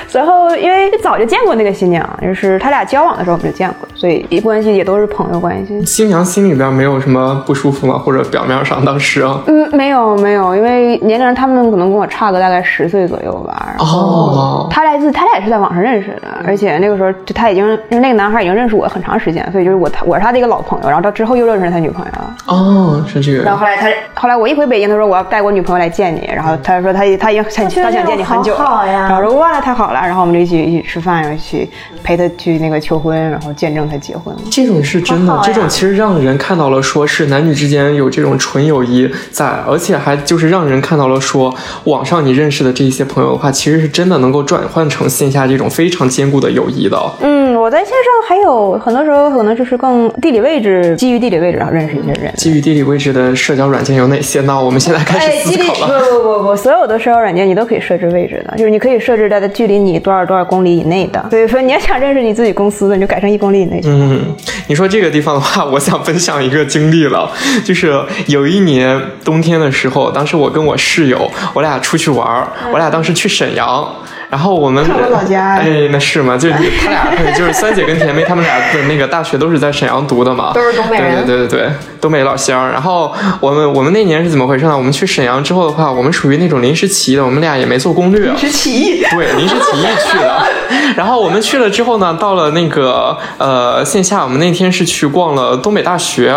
[0.07, 5.85] 随后因为早就见过那个新娘，就是他俩交往的时候我们就见过，所以关系也都是朋友关系。
[5.85, 7.99] 新娘心里边没有什么不舒服吗？
[7.99, 9.25] 或者表面上当时？
[9.47, 13.75] 嗯，没有没有，因为年龄他们可能跟我差个大概十岁左右吧。
[13.79, 21.44] 哦，他来自他俩也是在网上认识的，而且那个时候就他已经就是那个男孩已经认识我很长时间，所以就是我他我是他的一个老朋友，然后到之后又。
[21.47, 22.13] 又认识他女朋友
[22.47, 23.43] 哦，是这个。
[23.43, 23.89] 然后后来他，
[24.21, 31.69] 后来我一回北京，他说我要带我女朋友来见你，然后他说他他已经想他想见你很久了，然后说哇太好了，然后我们就一起一起吃饭，然后去
[32.03, 34.35] 陪他去那个求婚，然后见证他结婚。
[34.51, 41.55] 这种是真的，这种其实让人看到了，说是男女之间有这种纯友谊在，而且还就是让人看到了说，
[41.85, 46.99] 网上你认识的这些朋友的话，其实是真的能够转换成线下这种非常坚固的友谊的。
[47.21, 51.39] 嗯，我在线上还有很多时候可能就是更地理位置，基于地理。
[51.39, 54.63] 位置上认识一些人，基于地理位置的社交软件有哪些呢？
[54.63, 55.99] 我们现在开始思考了。
[55.99, 61.27] 不不不不，所有的社交软件你都可以设置位置的，就是你可以设置在距离你多少多少公里以内的。
[61.31, 63.81] 所以说，你要想认识你自己公司的，你就改成一公里以内。
[63.85, 64.21] 嗯，
[64.69, 67.31] 你说这个地方的话，我想分享一个经历了，
[67.65, 73.85] 就是有一年冬天的时候，当时我跟我室友，我俩出去玩我俩当时去沈阳。
[74.31, 76.37] 然后我们我老家哎，那是吗？
[76.37, 82.69] 就是 他俩，就是三姐跟甜妹，他们俩的那个大学都是在沈阳读的嘛，都是东北人，对对对对，东北老乡。
[82.71, 84.77] 然后我们我们那年是怎么回事呢？
[84.77, 90.43] 我们去沈阳之后的话，我们属于那种临时起意的，我们俩也没做攻略，临时起意，对，临时起意去的。
[90.97, 96.35] 然后我们去了之后呢，到了那个呃线下，我们那天是去逛了东北大学，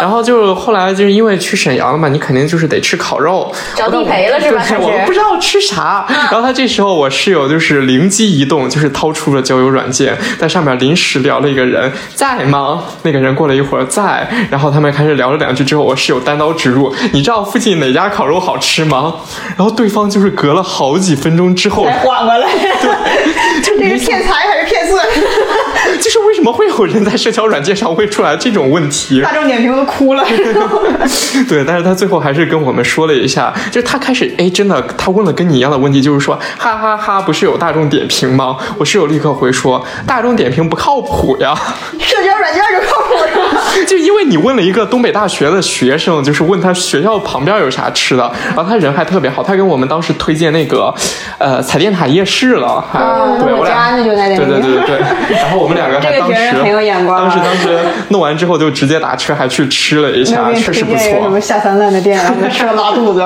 [0.00, 4.62] 然后就后来就是因为去沈阳了嘛，你肯定就是得吃烤肉，找地陪了是吧？
[4.80, 12.84] 我们不知道吃啥，然后他这时候我室友就是灵机一动，就是掏出了交友软件，在上面临时聊了一个人，在吗？
[13.02, 19.14] 那个人过了一会儿在，然后他们开始聊了两句之后，我室友单刀直入，你知道附近哪家烤肉好吃吗？
[19.56, 22.46] 然后对方就是隔了好几分钟之后才缓过来，
[22.82, 25.00] 对， 这是骗财还是骗色？
[26.04, 29.22] 就是为什么会有人在社交软件上会出来这种问题？
[29.22, 30.22] 大众点评都哭了。
[31.48, 38.58] 对，但是他最后还是跟我们说了一下，就是他开始哎，真的，他问了跟你一样的问题，就是说，哈哈哈，不是有大众点评吗？
[38.76, 41.54] 我室友立刻回说，大众点评不靠谱呀。
[41.98, 42.62] 社交软件
[43.86, 50.92] 就因为你问了一个东北大学的学生，就是问他学校旁边有啥吃的，然后他人还特别好，他给我们当时推荐那个，
[51.38, 52.66] 呃，彩电塔夜市了。
[52.92, 54.98] 啊，对，我家那就在那对对对对对。
[55.36, 61.22] 然后我们两个还当时很有眼光，当时当时弄完之后就直接打车还去吃了一下，确实不错。
[61.22, 62.18] 什么下三滥的店，
[62.50, 63.24] 吃了拉肚子。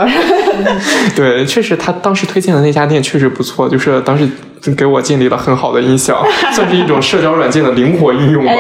[1.15, 4.29] 对，确实他当时推荐的那家店确实不错，就是当时。
[4.77, 6.17] 给我建立了很好的印象，
[6.53, 8.53] 算是一种社交软件的灵活应用吧。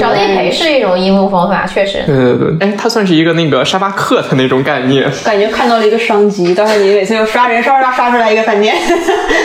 [0.00, 2.02] 找内陪是一种应用方法，确实。
[2.06, 5.10] 对对对，哎，它算是一个那个沙发客的那种概念。
[5.24, 8.74] 感觉看到了一个商机，到时候你每次又刷人，刷刷刷出来一个饭店。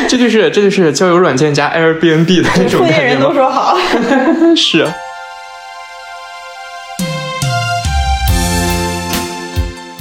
[0.08, 3.06] 这就是这就是交友软件加 Airbnb 的那种概念。
[3.06, 3.78] 人都说好。
[4.56, 4.88] 是。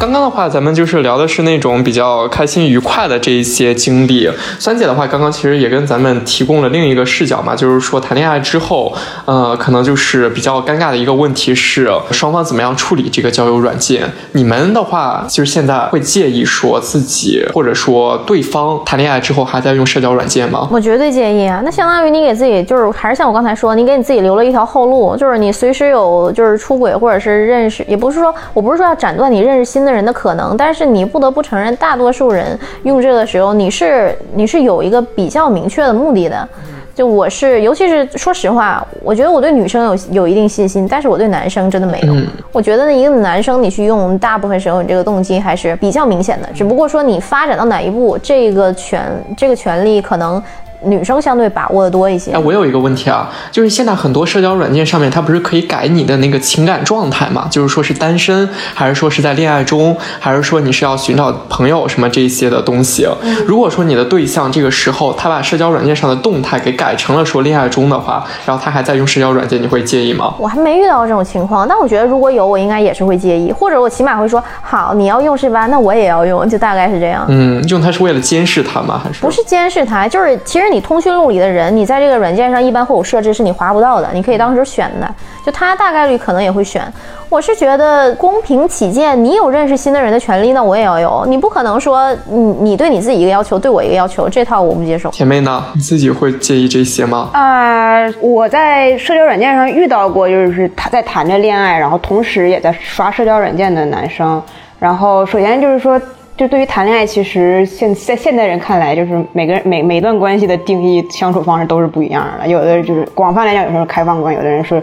[0.05, 4.29] 刚刚的话，咱们就是聊的是那种比较开心愉快的这一些经历。
[4.59, 8.95] 酸姐的话，刚刚其实也跟咱们提供了另一个视角嘛，就是说谈恋爱之后，
[9.25, 14.03] 呃，可能就是比较尴尬的一个问题是双方怎么样处理这个交友软件。
[14.33, 20.69] 你们的话，就是现在会介意说自己或者说对方谈恋爱之后还在用社交软件吗？
[20.71, 21.63] 我绝对介意啊！
[21.65, 29.95] 那相当于你给自己就是还是像我刚才说，你给你自己留了一条后路，就是你随时有就是出轨或者是认识，也不是说我不是说要斩断你认识新的。
[29.95, 36.49] 人的可能，但是你不得不承认，大多数人用这个时候，你是你是有一个比较明确的目的的。
[36.95, 42.15] 就我是，尤其是说实话，我觉得我对女生有有一定信心，但是我对男生真的没有。
[42.53, 49.03] 我觉得呢，一个男生你去用，大部分时候你这个动机还是比较明显的，只不过说你发展到哪一步，这个权
[49.37, 50.41] 这个权利可能。
[50.85, 52.33] 女生相对把握的多一些。
[52.33, 57.47] 哎，我有一个问题啊，就是现在很多社交软件上面，它不是可以改你的那个情感状态嘛？
[57.51, 63.09] 就是说是单身，还是说是在恋爱中，还是说你是要寻找朋友什么这些的东西？
[63.47, 70.35] 如果说你的对象这个时候他把社交软件上的动态给改成了说恋爱中的话，然后他还在用社交软件，你会介意吗？
[70.39, 75.67] 我还没遇到这种情况，但我觉得如果有，我应该也是会介意，或者我起码会说好，你要用是吧？
[75.67, 77.25] 那我也要用，就大概是这样。
[77.29, 79.01] 嗯，用它是为了监视他吗？
[79.03, 80.07] 还是不是监视他？
[80.07, 80.65] 就是其实。
[80.75, 85.09] 你通讯录里的人，你在这个软件上一般会有设置，是你划不到的，你可以当时选的。
[85.47, 86.83] 就他大概率可能也会选。
[87.29, 91.25] 我是觉得公平起见，你有认识新的人的权利，那我也要有。
[91.29, 95.11] 你不可能说你你对你自己一个要求，对我一个要求，这套我不接受。
[95.11, 95.65] 甜妹呢？
[95.77, 97.31] 你自己会介意这些吗？
[97.35, 104.43] 啊，我在社交软件上遇到过，就是他在谈着恋爱，然后同时也在刷社交软件的男生。
[104.81, 106.01] 然后首先就是说。
[106.37, 112.49] 就对于谈恋爱，其实现在现代人看来，就是每个人每每段关系的定义、相处方式都是不一样的。
[112.49, 114.83] 有的就是广泛来讲，有时候开放关；有的人是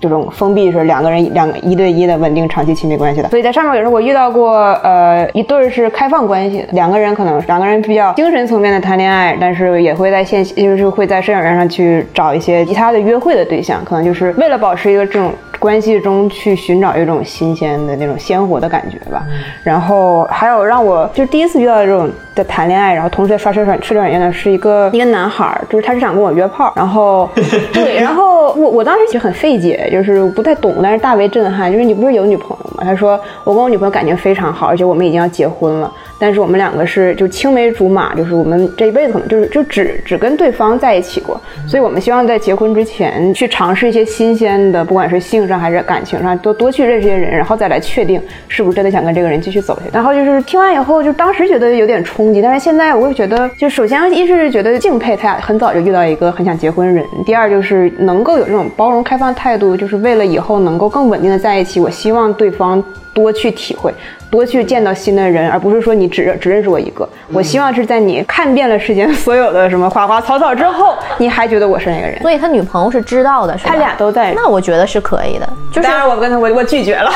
[0.00, 3.28] 这种封闭，是两个人两个一对一的稳定长期亲密关系的。
[3.28, 15.32] 所以在上面有时候我遇到过，呃，一对是开放关系，两个人可能两个人比较精神层面的谈恋爱，但是也会在线就是会在社交软件上去找一些其他的约会的对象，可能就是为了保持一个这种。
[15.58, 19.24] 关系中去寻找一种新鲜的那种鲜活的感觉吧，
[19.62, 27.28] 然后还有让我就第一次遇到这种在谈恋爱，然后同时在刷社软社交软件的是一个一个男孩，就是他是想跟我约炮，然后
[27.72, 32.84] 对，然后我我当时其实很费解，就是不太懂，但是大为震撼，就是你不是有女朋友吗？
[32.84, 35.92] 他说我跟我女朋友感情非常好，而且我们已经要结婚了。
[36.18, 49.90] 但是我们两个是就青梅竹马，就是我们这一辈子可能就是就只只跟对方在一起过，所以我们希望在结婚之前去尝试一些新鲜的，不管是性上还是感情上，多多去认识一些人，然后再来确定是不是真的想跟这个人继续走下去。
[49.92, 62.82] 然后就是听完以后，就当时觉得有点冲击，但是现在我会觉得，就首先一是觉得敬佩他俩很早就遇到一个很想结婚人，第二就是能够有这种包容开放态度，就是为了以后能够更稳定的在一起，我希望对方
[63.12, 63.92] 多去体会。
[64.30, 67.08] 多去见到新的人，而不是说你只只认识我一个。
[67.32, 72.20] 我希望是在你看遍了世间所有的什么花花草草之后， 你还觉得我是那个人。
[72.20, 73.70] 所以他女朋友是知道的，是吧？
[73.72, 74.34] 他俩都在。
[74.34, 75.48] 那我觉得是可以的。
[75.72, 77.10] 就是当然，我跟他我我拒绝了。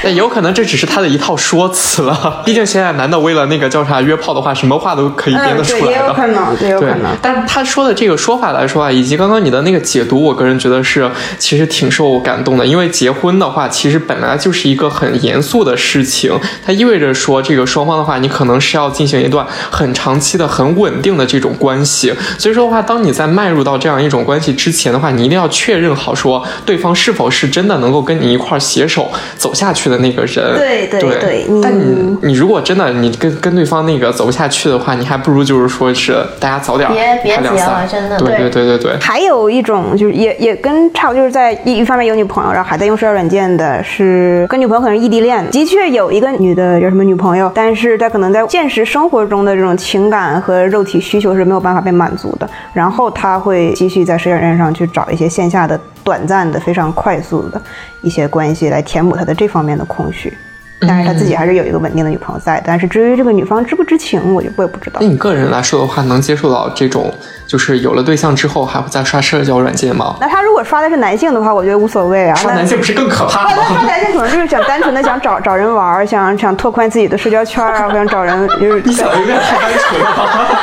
[0.04, 2.42] 那有可能这只是他的一套说辞了。
[2.44, 5.90] 毕竟现在男的为了那个叫啥约炮的话，什么话都可以编得出来的。
[5.90, 7.14] 也有可能，对有可能。
[7.20, 12.64] 但他说的这个说法来说啊，以及刚刚你的那个解读，我个人觉得是其实挺受感动的。
[12.64, 16.32] 因为结婚的话，其实本来就是一个很严肃的事情，
[16.64, 22.14] 它意味着说这个双方的话，你可能是要进行一段很长期的、很稳定的这种关系。
[22.38, 29.89] 所以说的话，当你在迈入到这样一种关系之前的话，你一定要确认好说对方是否是真的能够跟你一块携手走下去。
[29.90, 30.56] 的那个人。
[30.56, 31.46] 对对对。
[31.62, 38.18] 但你你如果真的你跟跟对方那个走不下去的话，你还不如就是说是大家早点别别结了，真的。
[38.18, 38.98] 对对对对对。
[39.00, 55.78] 还有一种就是也也跟差不多，就是在一一方面有女朋友，然后还在用社交软件的，是跟女朋友可能异地恋，的确有一个女的有什么女朋友，但是她可能在现实生活中的这种情感和肉体需求是没有办法被满足的，然后她会继续在社交软件上去找一些线下的。
[56.04, 57.60] 短暂的、非常快速的
[58.00, 60.32] 一些关系来填补他的这方面的空虚，
[60.80, 62.62] 但是他自己还是有一个稳定的女朋友在。
[62.66, 64.98] 但是至于这个女方知不知情，我就我也不知道。
[65.00, 67.12] 那你个人来说的话，能接受到这种
[67.46, 70.16] 就是有了对象之后还会再刷社交软件吗？
[70.20, 72.34] 那他如果刷的是男性的话，我觉得无所谓啊。
[72.36, 73.62] 刷男性不是更可怕吗？
[73.68, 78.80] 刷男性可能就是想单纯的想找找人玩，想想拓宽自己的社交圈啊，想找人就是。
[78.84, 80.58] 你想的有点太单纯了，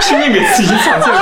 [0.00, 1.16] 拼命给自己想借口。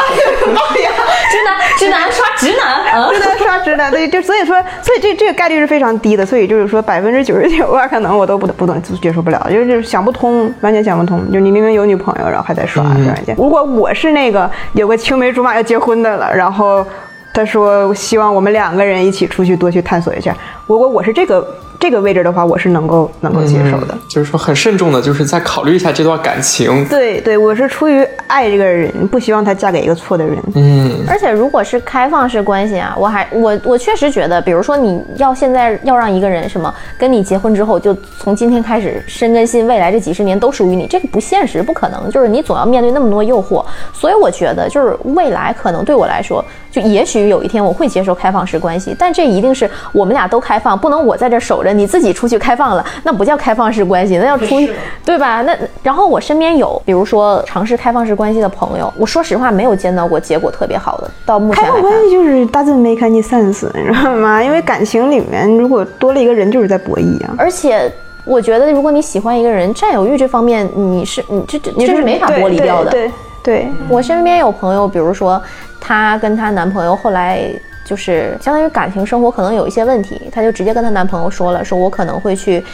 [1.35, 13.35] 直男，直男刷直男，直男刷直男，对，就所以说，所以这这个概率是非常低的，所以就是说百分之九十九吧，可能我都不不能接受不了，就是想不通，完全想不通，就你明明有女朋友，然后还在刷软件。
[13.37, 16.87] 如果我是那个有个青梅竹马要结婚的了，然后
[17.33, 20.33] 他说希望我们两个人一起出去多去探索一下，
[20.69, 21.45] 如果我是这个。
[21.85, 26.83] 这个位置的话，我是能够能够接受的，就是说很慎重的，就是再考虑一下这段感情。
[26.89, 30.35] 对对，我是出于爱这个人，不希望她嫁给一个错的人。
[30.55, 42.11] 嗯，而且如果是开放式关系啊，我还我我确实觉得，比如说你要现在要让一个人什么跟你结婚之后，就从今天开始深根心，未来这几十年都属于你，这个不现实，不可能。
[42.11, 43.63] 就是你总要面对那么多诱惑，
[43.93, 51.74] 所以我觉得就是未来可能对我来说，就也许有一天我会接受开放式关系，但这一定是我们俩都开放，不能我在这守着。
[51.75, 54.73] 你自己出去开放了，那不叫开放式关系，那要出去，
[55.05, 55.43] 对吧？
[55.43, 61.11] 那然后我身边有，比如说尝试开放式关系的朋友，我说实话没有见到过结果特别好的。
[61.27, 64.43] 到目前开放关系就是大字没看你 sense，你知道吗？
[64.43, 67.35] 因为感情里面如果多了一个人，就是在博弈啊。
[67.37, 67.93] 而且
[68.25, 72.91] 我觉得，如果你喜欢一个人，占有欲这方面，你是你这这是没法剥离掉的。
[72.91, 73.11] 对
[73.43, 75.43] 对，我身边有朋友，比如说
[75.81, 77.51] 她跟她男朋友后来。
[77.85, 82.65] 就是相当于感情生活可能有一些问题，她就直接跟她男朋友说了，说我可能会去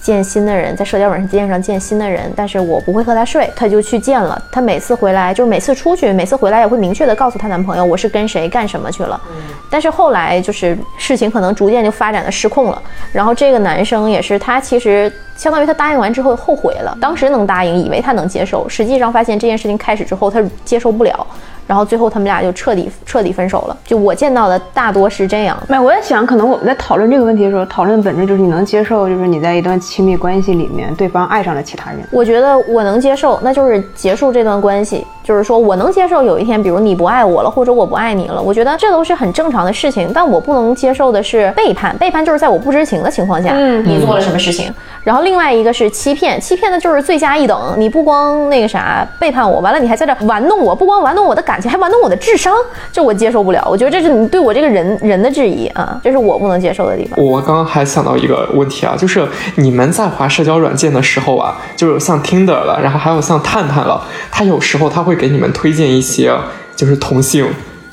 [0.00, 3.50] 见新的人，在社交软件上见新的人，但是我不会和他睡。
[3.56, 9.20] 她就去见了，她每次回来就是每次出去，每次回来也会明确的告诉她男朋友我是跟谁干什么去了。
[9.68, 12.80] 但是后来就是事情可能逐渐就发展的失控了，
[13.12, 21.26] 然后这个男生也是他其实相当于他答应完之后后悔了，当时能答应以为他能接受，实际上发现这件事情开始之后他接受不了。
[21.66, 23.76] 然后最后他们俩就彻底彻底分手了。
[23.84, 25.54] 就我见到的大多是这样。
[25.68, 32.00] 没，我在想，可能我们在讨论这个问题的时候，讨论本质就是你能接受，就是你在一段亲密关系里面，对方爱上了其他人。
[32.10, 35.06] 我觉得我能接受，那就是结束这段关系。
[35.22, 40.10] 就是说我能接受有一天，比如你不爱我了，或者我不爱你了，我觉得这都是很正常的事情。
[40.14, 41.94] 但我不能接受的是背叛。
[41.98, 44.72] 背叛就是在我不知情的情况下，嗯你做了什么事情。
[45.04, 47.74] 然后另外一个是欺骗，欺骗的就是罪加一等。
[47.76, 52.54] 你不光那个啥背叛我，完了你还在这玩弄我，不光玩弄我的感情，还玩弄我的智商，
[52.90, 53.62] 这我接受不了。
[53.70, 57.22] 我觉得这是你对我这个人人的质疑啊，这是我不能接受的地方。
[57.22, 65.88] 我刚刚还想到一个问题啊，就是你们在滑社交软件的时候啊，就是像 Tinder 了，然后还有像探探了，他有时候他会给你们推荐。
[65.88, 66.32] 一些
[66.76, 67.46] 就是同性。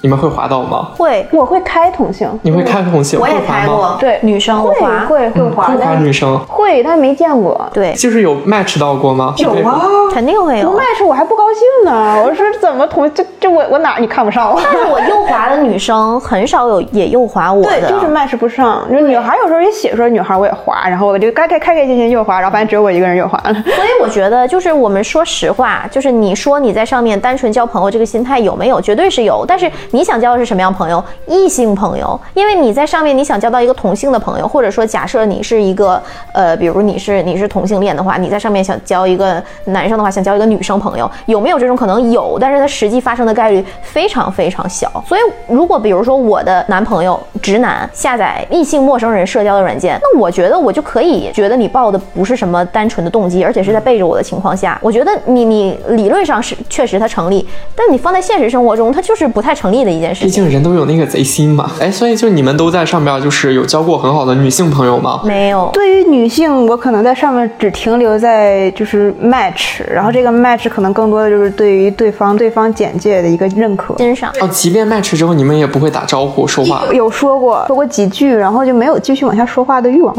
[0.05, 0.89] 你们会滑倒吗？
[0.95, 2.29] 会，我会开同性。
[2.43, 3.19] 你会开同性？
[3.19, 3.97] 我也开过。
[3.99, 4.71] 对，女生会
[5.07, 5.63] 会会滑。
[5.69, 6.37] 会滑女生？
[6.41, 7.59] 会，但没见过。
[7.73, 9.33] 对，就是有 match 到过吗？
[9.39, 9.81] 有啊，
[10.13, 10.69] 肯定会有。
[10.69, 12.23] 不 match 我还不高兴呢。
[12.23, 14.55] 我说怎么同这这我我哪你看不上？
[14.63, 17.69] 但是我右滑的女生很少有也右滑我的。
[17.71, 18.85] 对，就是 match 不上。
[18.91, 23.53] 就女孩有时候也写说女孩我也滑，然后我就该开开开心心右滑，然后发现只有我一个人右滑了。
[23.53, 28.79] 所以我觉得就是我们说实话，就是你说你在上面单纯交朋友这个心态有没有？
[28.79, 29.43] 绝对是有。
[29.47, 30.65] 但是你想交的是什么样？
[30.75, 36.01] 朋友，异性朋友，因为你在上面，你想交到一个同性的朋友，或者说假设你是一个
[36.33, 42.11] 呃，比如你是你是同性恋的话，你在上面想交一个男生的话，想交一个女生朋友，有没有这种可能？
[42.11, 44.91] 有，但是它实际发生的概率非常非常小。
[45.07, 60.27] 所以，如果比如说我的男朋友直男下载异性陌生人社交的软件，那我觉得我就可以觉得你报的不是什么单纯的动机，而且是在背着我的情况下，我觉得你你理论上是确实它成立，但你放在现实生活中，它就是不太成立的一件事情。
[60.27, 60.65] 毕竟人。
[60.65, 61.69] 都有那个贼心嘛？
[61.79, 65.21] 哎，所以就你们都在上边，就是有交过很好的女性朋友吗？
[65.23, 65.69] 没有。
[65.71, 74.31] 对于女性，我可能在上面只停留在就是 match，然后这个 match 可能更多的就是对于对方对方简介的一个认可欣赏。
[74.41, 76.81] 哦，即便 match 之后，你们也不会打招呼说话？
[76.91, 80.15] 有说过说过几句，然后就没有继续往下说话的欲望。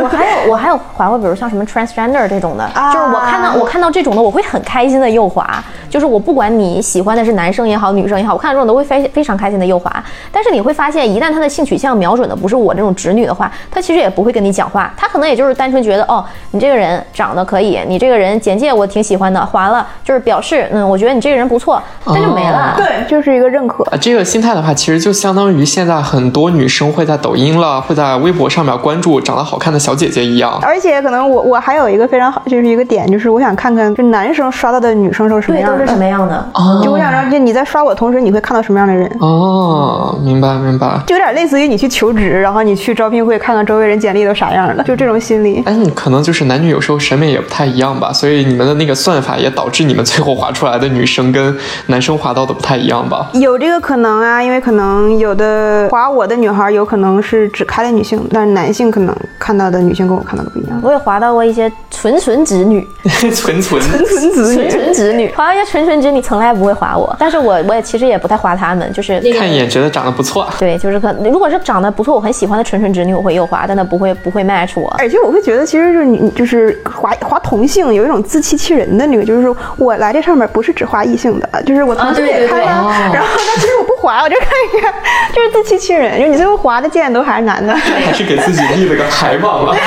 [0.00, 5.44] 我还有我还有划过，比如像什么 transgender 这种的，就是我看到我看到这种的，我会很开心的右滑。
[5.90, 9.92] 就是我不管你喜欢的是男生也好，女生也好，我看到这种都会非非常开心的右滑。
[10.32, 22.74] 但是你会发现，一旦他的性取向瞄准的不是我这种直女的话，他其实也不会跟你讲话，他可能也就是单纯觉得哦，你这个人长得可以，你这个人简介我挺喜欢的，划了就是表示嗯，我觉得你这个人不错，那就没了。
[22.76, 23.84] 对，就是一个认可。
[24.00, 30.58] 这个心态的话，其实就相当于现在很多女生会在抖音了，会在微博上面关注长得好看的小姐姐一样。
[30.62, 36.48] 而且可能我我还有一个非常好，就是一个点，就是我想看看就男生刷到的女生是什么样的，都是什么样的。
[36.82, 39.10] 就我想让就你在刷我同时，你会看到什么样的人？
[39.20, 41.00] 哦，明白明白。
[41.06, 45.62] 就有点类似于你去求职，然后你去招聘会看看周围人简历都啥样的，就这种心理。
[45.66, 53.28] 哎，你可能就是男女有时候审美也不太一样吧，所以你们的那个算法也导致你们最后划出来的女生跟男生划到的不太一样吧？
[53.34, 60.78] 有这个可能啊，因为可能有的划我的女孩有可能是只开了女性，但是男性可能看到的女性跟我看到的不一样。
[60.82, 62.86] 我也划到过一些纯纯直女，
[63.18, 70.48] 纯纯纯纯直女，纯纯直女，划到一些纯纯直女从来不会划我，但是我我也其实也不太划他们，就是看一眼觉得长得不错。
[70.58, 74.88] 对，就是可如果是长得不错，我很喜欢的纯纯直女，我会右滑，但她不会不会 match 我。
[74.98, 84.92] 而且我会觉得，其实就是你就是滑滑同性有一种自欺欺人的那个，就是说我来这上面不是只滑异性的，就是我同性也看了，然后但其实我不滑，我就看一看，
[85.34, 86.20] 就是自欺欺人。
[86.20, 89.74] 就你最后滑的键都还是男的，还是给自己立了个牌坊了。
[89.74, 89.80] 对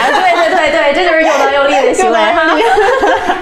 [0.49, 2.19] 对对对，这就是又当又立的行为。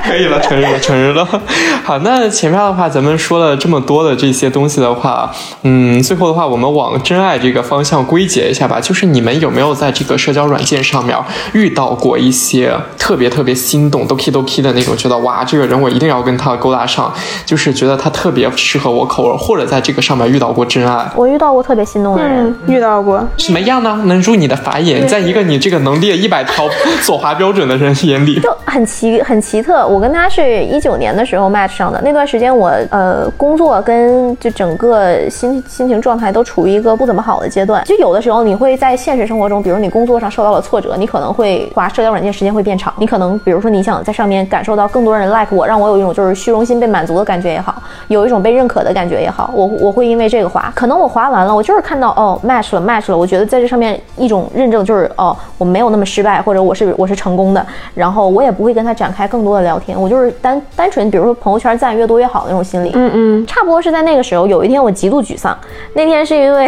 [0.09, 1.27] 可以了， 承认了，承认了。
[1.85, 5.31] 好，那前面的话咱们说了这么多的这些东西的话，
[5.61, 8.79] 嗯，最后的话我们往真爱这个方向归结一下吧。
[8.79, 11.15] 就是你们有没有在这个社交软件上面
[11.53, 17.13] 遇到过一些特别特别心动、doki doki 的那种，觉得哇，这个人我一定要跟他勾搭上，
[17.45, 21.07] 就是觉得他特别适合我口味，或者在这个上面遇到过真爱？
[21.15, 24.01] 我遇到过特别心动的人，遇到过什么样呢？
[24.05, 26.67] 能入你的法眼，在一个你这个能列一百条
[27.03, 29.85] 左滑标准的人眼里，就很奇很奇特。
[29.87, 47.75] 我我跟他是一九年的时候 match 上的，那段时间我呃工作跟就整个心心情状态都处于一个不怎么好的阶段，就有的时候你会在现实生活中，比如你工作上受到了挫折，你可能会滑社交软件时间会变长，你可能比如说你想在上面感受到更多人 like 我，让我有一种就是虚荣心被满足的感觉也好，
[48.07, 65.57] 有一种被认可的感觉也好，我我会因为这个滑，可能我滑完了，我就是看到哦 match 了 match 了，我觉得在这上面一种认证就是哦我没有那么失败，或者我是我是成功的，然后我也不会跟他展开更多的聊天，我就是单单纯比如说朋友圈赞越多越好那种心理，嗯嗯，差不多是在那个时候，有一天我极度沮丧，
[65.93, 66.67] 那天是因为。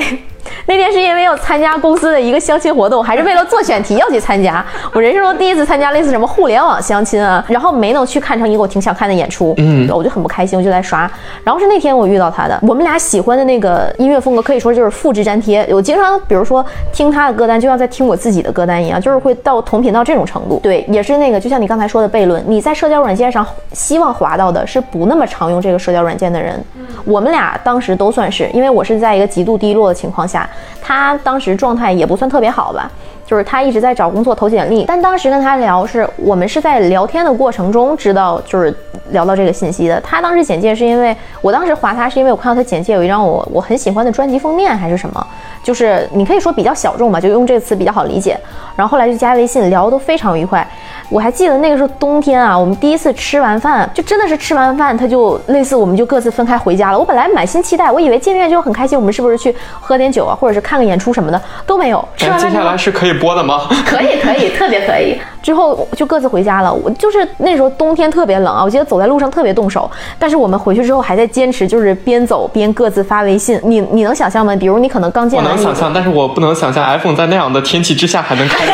[0.65, 4.63] 那天是因为要参加公司的一个相亲活动，还是为了做选题要去参加。
[4.93, 11.09] 我人生中第一次参加类似什么互联网相亲啊，然后没能去看成一个我挺想看的演出，嗯，我就很不开心，我就在刷。
[11.43, 15.67] 然后是那天我遇到他的，我们俩喜欢的那个音乐风格可以说就是复制粘贴。
[15.71, 20.59] 我经常比如说听他的歌单，就像在听我自己的歌单一样，就是会到同频到这种程度。
[20.63, 26.61] 对，也是那个，就像你刚才说的悖论，你在社交软件上希望滑到的是不那么常用这个社交软件的人。
[27.05, 30.49] 我们俩当时都算是，因为我是在一个极度低落的情况下。
[30.81, 32.89] 他当时状态也不算特别好吧，
[33.25, 38.75] 就是他一直在找工作投简历，但当时跟他聊是我们是在聊天的过程中知道，就是
[39.11, 40.01] 聊到这个信息的。
[40.01, 45.27] 他当时简介是因为我当时划他是因为我看到他简介有一张我我很喜欢的专辑封面还是什么，
[45.63, 48.37] 就是你可以说比较小众吧，就用这个词比较好理解。
[48.75, 50.67] 然后后来就加微信聊都非常愉快。
[51.11, 56.97] 我还记得那个时候冬天啊，我们第一次吃完饭，就真的是吃完饭他就类似我们就各自分开回家了。
[56.97, 62.03] 我本来满心期待，我以为见面就很开心，我们是不是去喝点酒啊，或者是看个演出什么的都没有。
[62.15, 63.67] 吃完接下来是可以播的吗？
[63.85, 65.19] 可以，可以，特别可以。
[65.43, 66.71] 之后就各自回家了。
[66.71, 69.89] 我就是那时候冬天特别冷啊，我记得走在路上特别冻手。
[70.17, 73.59] 但是我们回去之后还在坚持，就是边走边各自发微信。
[73.63, 74.55] 你你能想象吗？
[74.55, 78.65] 比如你可能刚见，我能想象，但是我不能想象 iPhone 在那样的天气之下还能开。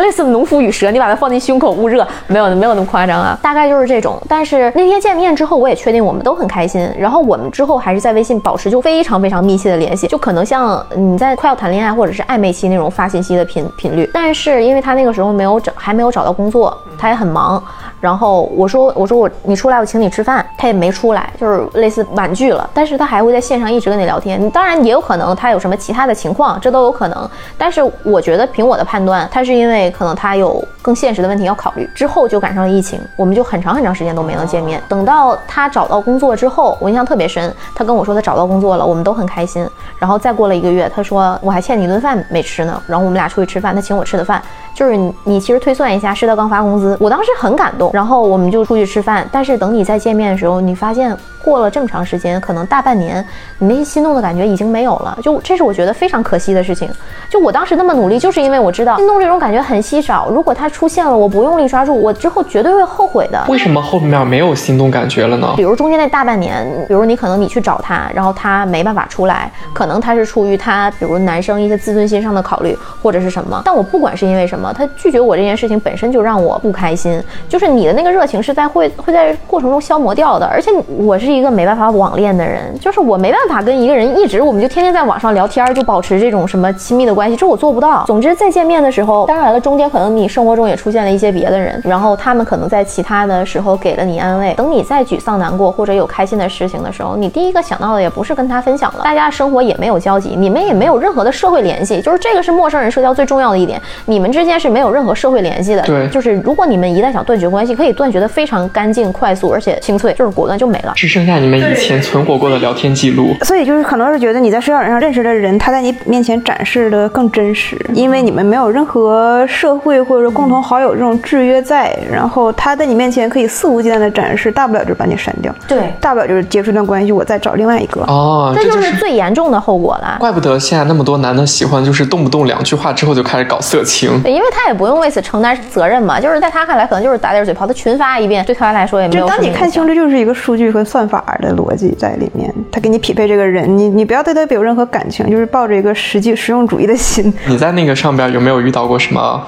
[0.00, 4.20] 类似农夫与蛇，你把它放进胸口捂热，没有没有那么夸张啊，大概就是这种。
[4.28, 6.88] 但是那天见面之后，我也确定我们都很开心。
[6.98, 14.08] 然后我们之后还是在微信保持就非常非常密切的联系，就可能像你在快要谈恋爱或者是暧昧期那种发信息的频频率。
[14.12, 17.62] 但是因为他那个时候没有找，还没有找到工作，他也很忙。
[18.00, 22.68] 然后我说我说我你出来我请你吃饭，他也没出来，就是类似婉拒了。
[22.74, 24.50] 但是他还会在线上一直跟你聊天。
[24.50, 27.30] 当然也有可能他有什么其他的情况，这都有可能。
[27.56, 31.88] 但是我觉得凭我的判断，他是因为可能他有更现实的问题要考虑。
[31.94, 34.82] 之后就赶上了疫情，我们就很长很长时间都没能见面。
[34.88, 39.66] 等到他找到工作之后，我印象特别深，他跟我说他找到工作了，我们都很开心。
[39.98, 42.82] 然后再过了一个月，他说我还欠你一顿饭没吃呢。
[42.86, 44.42] 然后我们俩出去吃饭，他请我吃的饭。
[44.74, 51.16] 就是你你其实推算一下，是他刚发工资，我当时很感动，然后我们就出去吃饭，但是等你再见面的时候，你发现。
[51.44, 53.22] 过了这么长时间，可能大半年，
[53.58, 55.18] 你那些心动的感觉已经没有了。
[55.22, 56.88] 就这是我觉得非常可惜的事情。
[57.28, 60.30] 就我当时那么努力，就是因为我知道心动这种感觉很稀少。
[60.30, 63.44] 如果它出现了，我不用力抓住，我之后绝对会后悔的。
[63.46, 65.52] 为什么后面没有心动感觉了呢？
[65.54, 73.60] 比如中间那大半年，比如你可能你去找他，然后他没办法出来，可能他是出于他比如男生一些自尊心上的考虑，或者是什么。
[73.66, 77.22] 但我不管是因为什么，他拒绝我这件事情本身就让我不开心。
[77.48, 82.14] 就是你的那个热情是在会会在过程中消磨掉的，而且我是一个没办法网。
[82.14, 88.04] 恋的人就是我，没办法跟一个人一直，我们就天天在网上聊天，就保持这种什么亲密的关系，这我做不到。
[88.06, 94.54] 总之，再见面的时候，当然了，中间可能你生活中也出现了一些别的人，然后他们可能在其他的时候给了你安慰。
[94.54, 105.82] 等你再沮丧、难过或者有开心的事情的时候，你第一个想到的也不是跟他分享了，大家生活也没有交集，你们也没有任何的社会联系，就是这个是陌生人社交最重要的一点，你们之间是没有任何社会联系的。
[105.82, 112.94] 对，就是如果你们一旦想断绝关系，可以断绝的非常干净、快速，而且清脆，就是果断就没了，只剩下你们以前存活过的聊天。
[112.94, 130.16] 记录，所以就是可能是觉得你在社交软件上认识的人，他在你面前展示的更真实，因为你们没有任何社会或者说共同好友这种制约在，然后他在你面前可以肆无忌惮的展示，大不了就是把你删掉，对，大不了就是结束一段关系，我再找另外一个，哦，这就是最严重的后果了。
[130.20, 139.22] 怪不得现在那么多男的喜欢，就是动不动两句话之后就开始搞色情，因为他也不用为此承担责任嘛，就是在他看来可能就是打点嘴炮，他群发一遍对他来说也没有。
[139.22, 143.44] 就当你看清这就是一个数据和算法的逻辑在里面，他给你匹配这个。
[143.44, 147.32] 人，你你不要对他有任何感情，就是抱着一个实际实用主义的心。
[147.46, 149.44] 你在那个上边有没有遇到过什么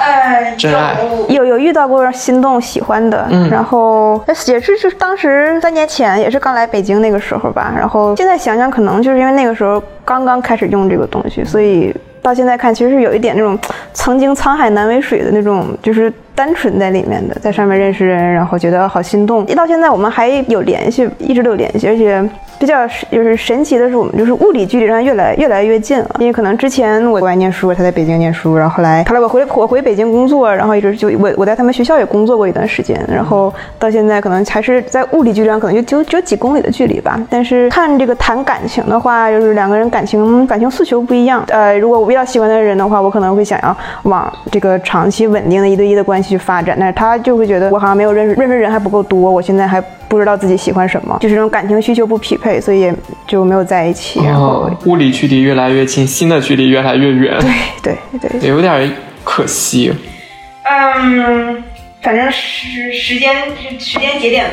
[0.58, 0.94] 真爱？
[1.28, 7.72] 有有遇到过心动喜欢的，然后也是是当时三年前也是刚来北京那个时候吧。
[7.74, 11.92] 然后现在想想，可能就是因为那个时候刚刚开始用这个东西，所以
[12.26, 13.56] 到现在看，其实是有一点那种
[13.92, 19.44] 曾经沧海难为水的那种，就是单纯在里面的，在上面认识人，然后觉得好心动。
[19.48, 22.24] 一到现在我们还有联系，一直都有联系，而且。
[22.58, 26.08] 比较就是神奇的是，我们就是物理距离上越来越来越近了。
[26.18, 37.20] 因为可能之前我国外念书，他在北京念书，然后后来后来我回我回北京工作，然后一直就我我在他们学校也工作过一段时间，然后到现在可能还是在物理距离上可能就只有只有几公里的距离吧。
[37.28, 41.44] 但是看这个谈感情的话，就是两个人感情感情诉求不一样。
[41.48, 49.82] 呃，如果我比较喜欢的人的话，我可能会想要往这个长期稳定的一对一的关系去发展，但是他就会觉得我好像没有认识认识人还不够多，我现在还。
[50.08, 52.94] 不知道自己喜欢什么，就是这种感情需求不匹配，所以也
[53.26, 54.20] 就没有在一起。
[54.24, 57.36] 然后物理距离越来越近，心的距离越来越远。
[57.82, 58.88] 对 对对，有点
[59.24, 59.92] 可惜。
[60.62, 61.60] 嗯，
[62.00, 63.34] 反正时时间
[63.80, 64.46] 时间节点。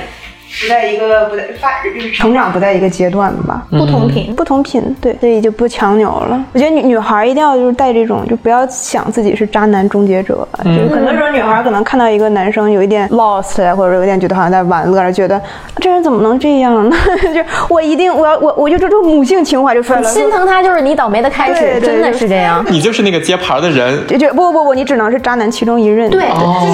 [0.61, 6.43] 不在一个不在发就是成长不在一个阶段吧，不同频不同频，对，所以就不强扭了。
[6.53, 10.47] 我觉得女女孩一定要就是带这种，就不要想自己是渣男终结者。
[10.63, 15.41] 就是很多时候女孩可能看到一个男生有一点 lost，或者有点觉得好像在玩乐，觉得
[15.77, 16.95] 这人怎么能这样呢？
[17.33, 22.63] 就我一定我要我我就这种母性情怀就出来了，心疼他就是你倒霉的开始，真的是这样。
[22.69, 26.25] 你就是那个接盘的人，就就不不不，你只能是渣男其中一任，对，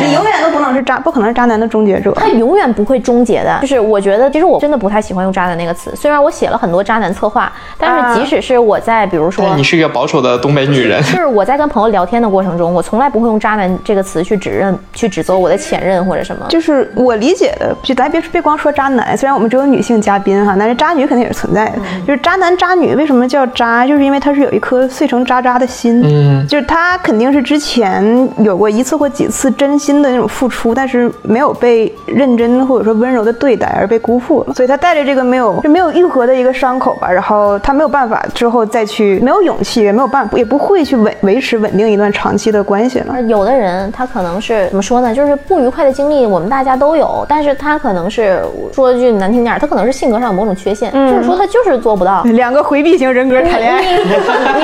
[0.06, 3.60] 你永远都不能是渣，不可能是渣男的终结者，他永远不会终结的。
[3.70, 5.96] 是我觉得，其实我真的不太喜欢用“渣男”那个词。
[5.96, 16.46] 虽然我写了很多渣男策划，但是即使是我在，比如说，你是一个保守的东北女人，就是我在跟朋友聊天的过程中，我从来不会用“渣男”这个词去指认、去指责我的前任或者什么。
[16.50, 21.74] 就是我理解的，就咱别别光说渣男，虽然我们只有女性嘉宾哈，但是渣女肯定也是存在的。
[22.08, 34.54] 就是渣男渣女为什么叫渣，就是因为他是有一颗碎成渣渣的心，嗯，就是他肯定是之前有过一次或几次真心的那种付出，但是没有被认真或者说温柔的对待而被辜负了。
[34.56, 43.22] 所以他带着这个没有就没有愈合的一个伤口吧，然后他没有办法之后再去没有勇气也没有办法也不会去维维持稳定一段长期的关系了。
[43.24, 45.14] 有的人他可能是怎么说呢？
[45.14, 48.42] 就是不愉快的经历我们大家都有，但是他可能是
[48.74, 54.16] 说句难听点，他可能是性格上有某种缺陷，就是说他就是做不到两个回避型人格谈恋爱，你你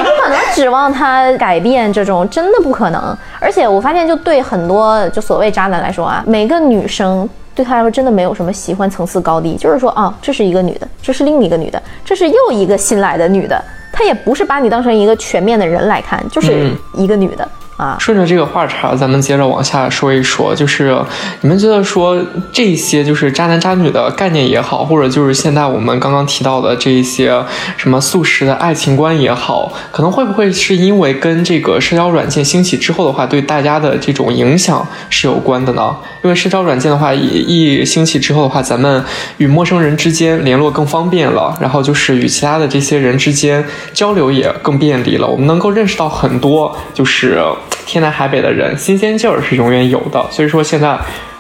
[0.01, 3.15] 不可能指望他改变这种，真的不可能。
[3.39, 7.27] 而且我发现就对很多就所谓渣男来说啊，每个女生。
[7.55, 17.47] 对他来说，真的没有什么喜欢层次高低，就是说啊，这是一个女的，这是另一个女的，这是又一个新来的女的，他也不是把你当成一个全面的人来看，就是一个女的。
[17.77, 20.97] 啊，顺着这个话茬，咱们接着往下说一说，就是
[21.41, 22.17] 你们觉得说
[22.53, 27.43] 这些就是渣男渣女的概念也好，或者就是现在我们刚刚提到的这一些
[27.75, 35.93] 什么素食的爱情观也好，可能会不会是因为跟这个社交软件兴起之后的话，对大家的这种影响是有关的呢？
[36.23, 39.03] 因为社交软件的话，一一兴起之后的话，咱们
[39.35, 47.43] 与陌生人之间联络更方便了，然后就是与其他的这些人之间交流也更便利了，我们能够认识到很多就是。
[47.85, 50.25] 天南海北的人，新鲜劲儿是永远有的。
[50.31, 50.97] 所以说现在。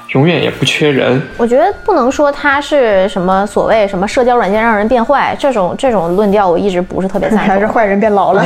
[0.09, 7.47] 永远也不缺人，我觉得不能说它是什么所谓什么社交软件让人变坏这种这种论调，我一直不是特别赞成。
[7.49, 8.41] 还是坏人变老了。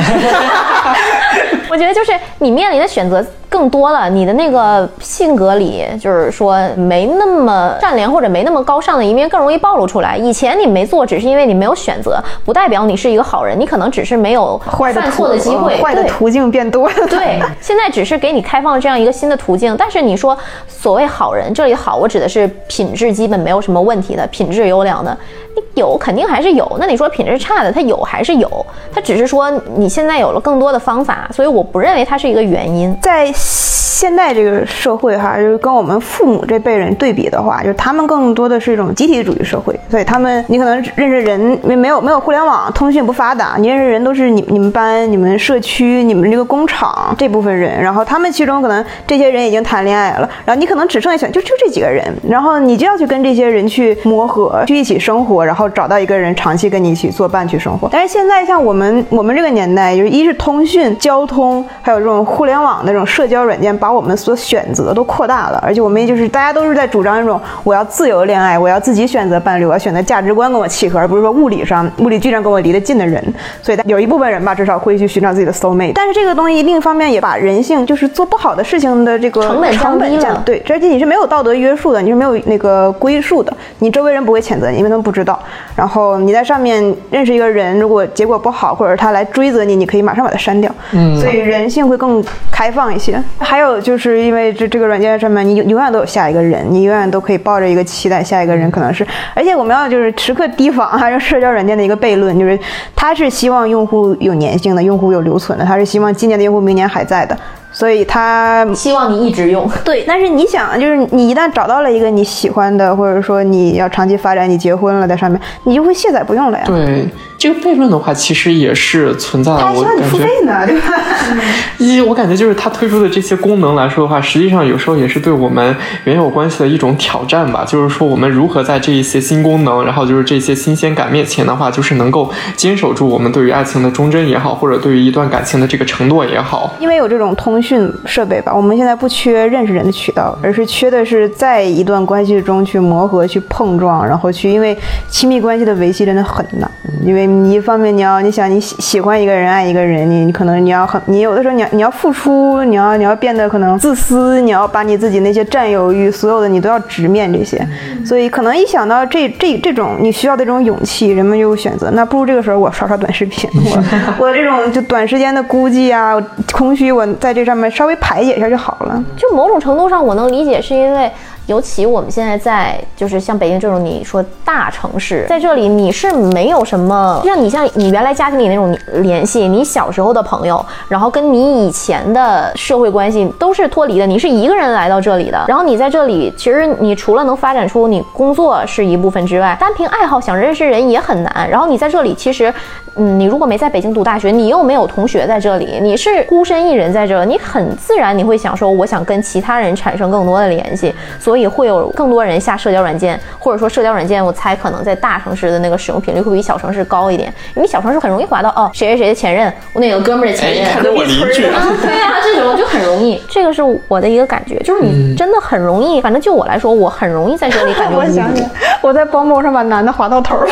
[1.70, 3.24] 我觉得就是你面临的选择。
[3.50, 10.16] 更多了，你的那个性格里，就是说没那么善良或者没那么高尚的一面更容易暴露出来。
[10.16, 13.58] 以前你没做，只是因为你没有选择，不代表你是一个好人。
[13.58, 14.56] 你可能只是没有
[14.94, 16.94] 犯错的机会，坏的途径变多了。
[17.08, 19.76] 对，现在只是给你开放了这样一个新的途径。
[19.76, 20.38] 但是你说
[20.68, 25.16] 所谓好人，这里好，我指的是品质基本没有什么问题的，品质优良的，
[25.56, 26.76] 你有肯定还是有。
[26.78, 28.48] 那你说品质差的，他有还是有？
[28.94, 32.96] 他只是说你现在有了更多的方法，所以我不认为它是一个原因。
[33.02, 57.86] 在现在这个社会哈，就是跟我们父母这辈人对比的话，就是他们更多的是一种集体主义社会，所以他们你可能认识人没没有没有互联网，通讯不发达，你认识人都是你你们班、你们社区、你们这个工厂这部分人，然后他们其中可能这些人已经谈恋爱了，然后你可能只剩下选就就这几个人，然后你就要去跟这些人去磨合，去一起生活，然后找到一个人长期跟你一起作伴去生活。
[57.92, 63.70] 但是现在像我们我们这个年代，就是一是通讯、交通，还有这种互联网的这种社交软件。
[63.80, 73.22] 把我们所选择都扩大了，而且我们也就是大家都是在主张一种我要自由恋爱，我要自己选择伴侣，我要选择价值观跟我契合，而不是说物理上物理距离跟我离得近的人。
[73.62, 75.92] 所以有一部分人吧，至少会去寻找自己的 soul mate。
[75.94, 80.42] 但是这个东西另一方面也把人性就是做不好的事情的这个成本降低了。
[80.44, 85.40] 对，而且你是没有道德约束的，你是没有那个归宿的，你周围人不会谴责你，因为他们不知道。
[85.76, 90.70] 然后你在上面认识一个人，如果结果不好，或者他来追责你，你可以马上把他删掉。
[90.92, 93.19] 嗯，所以人性会更开放一些。
[93.38, 93.80] 还有。
[93.80, 99.06] 就是因为这这个软件上面，你永远都有下一个人，你永远都可以抱着一个期待，下一个人可能是。
[99.34, 102.58] 而且我们要就是时刻提防，哈，这社交软件的一个悖论，就是
[102.94, 107.36] 他是希望用户有粘性的，用户有留存的，他是希望今年的用户明年还在的。
[107.80, 110.04] 所以他希望你一直用， 对。
[110.06, 116.64] 但是你想，就是你一旦找到了一个你喜欢的，或者说你要长期发展，你结婚了在上面，你就会卸载不用了呀。
[116.66, 117.08] 对，
[117.38, 119.60] 这个悖论的话，其实也是存在的。
[119.60, 120.88] 他希望你付费呢，对吧？
[121.78, 125.74] 一，我感觉就是他推出的这些功能来说的话，实际上有时候也是对我们
[126.04, 127.64] 原有关系的一种挑战吧。
[127.66, 136.76] 就是说，我们如何在这一些新功能，然后就是这些新鲜感面前的话，就是能够坚守住我们对于爱情的忠贞也好，或者对于一段感情的这个承诺也好。
[136.78, 137.60] 因为有这种通。
[137.60, 144.76] 讯讯设备吧，我们现在不缺认识人的渠道，而是缺的是在一段关系中去磨合、去碰撞，然后去，因为
[145.08, 146.68] 亲密关系的维系真的很难。
[147.02, 157.64] 因为你一方面你要，你想你喜喜欢一个人、爱一个人，你你可能你要很，你有的时候你要你要付出，你要你要变得可能自私，你要把你自己那些占有欲，所有的你都要直面这些。
[158.04, 163.84] 所以可能一想到这这这种你需要的这种勇气，人们就选择，那不如这个时候我刷刷短视频，我
[164.26, 166.20] 我这种就短时间的孤寂啊、
[166.52, 169.02] 空虚，我在这上上面稍微排解一下就好了。
[169.16, 171.10] 就某种程度上，我能理解，是因为。
[171.46, 191.50] 尤其我们现在在，就是像北京这种你说大城市，在这里你是没有什么，就像你像你原来家庭里那种联系，你小时候的朋友，然后跟你以前的社会关系都是脱离的，你是一个人来到这里的，然后你在这里，其实你除了能发展出你工作是一部分之外，单凭爱好想认识人也很难。
[191.50, 192.54] 然后你在这里，其实，
[192.94, 201.50] 嗯，你如果没在北京读大学，你又没有同学在这里，你是孤身一人在这，你很自然你会想说，我想跟其他人产生更多的联系，所以。
[201.50, 217.96] 会有更多人下社交软件，或者说社交软件，我猜可能在大城市的那个使用频率会比小城市高一点，因为小城市很容易滑到哦谁谁谁的前任，我那个哥们儿的前任，隔壁村啊，对啊，这种就很容易，这个是我的一个感觉，就是你真的很容易，反正就我来说，我很容易在这里感觉。
[217.98, 218.48] 我想想，
[218.80, 220.46] 我在包某上把男的滑到头了。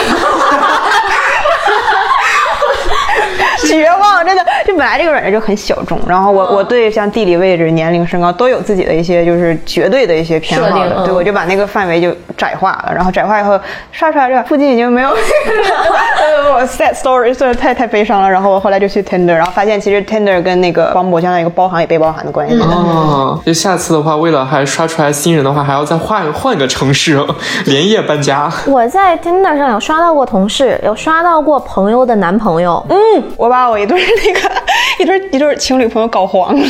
[3.67, 13.61] 绝望，真的，就本来这个软件就很小众，然后我我对像地理位置、年龄、身高都有自己的一些就是绝对的一些偏好的，对我就把那个范围就窄化了，然后窄化以后
[13.93, 15.11] 刷出来这附近已经没有，
[16.55, 22.59] 我 sad story，真的太太悲伤了，然后我后来就去 Tinder，然后发现其实 Tinder 跟那个邦博相当于一个包含与被包含的关系。
[22.59, 27.23] 哦，就下次的话，为了还刷出来新人的话，还要再换换个城市，
[27.67, 28.51] 连夜搬家。
[28.67, 32.97] 我在 Tinder 上有刷到过同事，有刷到过朋友的男朋友，嗯，
[33.37, 33.59] 我把。
[33.59, 34.49] 把我一对那个
[34.99, 36.65] 一对一对情侣朋友搞黄了，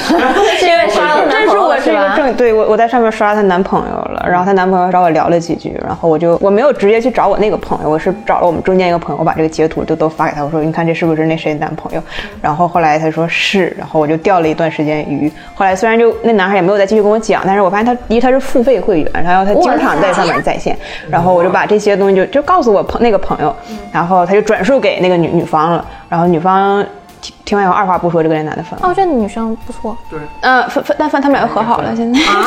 [0.58, 12.02] 是因为刷了这是我这个正对我我在上面刷她男朋友了，然后她男朋友找我聊了几句，然后我就我没有直接去找我那个朋友，我是找了我们中间一个朋友，我把这个截图就都发给他，我说你看这是不是那谁男朋友？
[12.42, 15.30] 然后后来他说是，然后我就钓了一段时间鱼。
[15.54, 20.76] 后来虽然就那男孩也没有再继续跟我讲，但是我发现他因为他是付费会员，然后他经常在上面在线，
[21.08, 23.54] 然后我就把这些东西就就告诉我朋那个朋友，
[23.90, 26.84] 然后他就转述给那个女女方了，然后女方。
[27.48, 28.86] 听完以后二话不说就跟这男的分了。
[28.86, 29.96] 哦，这女生不错。
[30.10, 30.18] 对。
[30.42, 32.20] 嗯，分分，但分他们俩又和好了，现在。
[32.20, 32.44] 啊。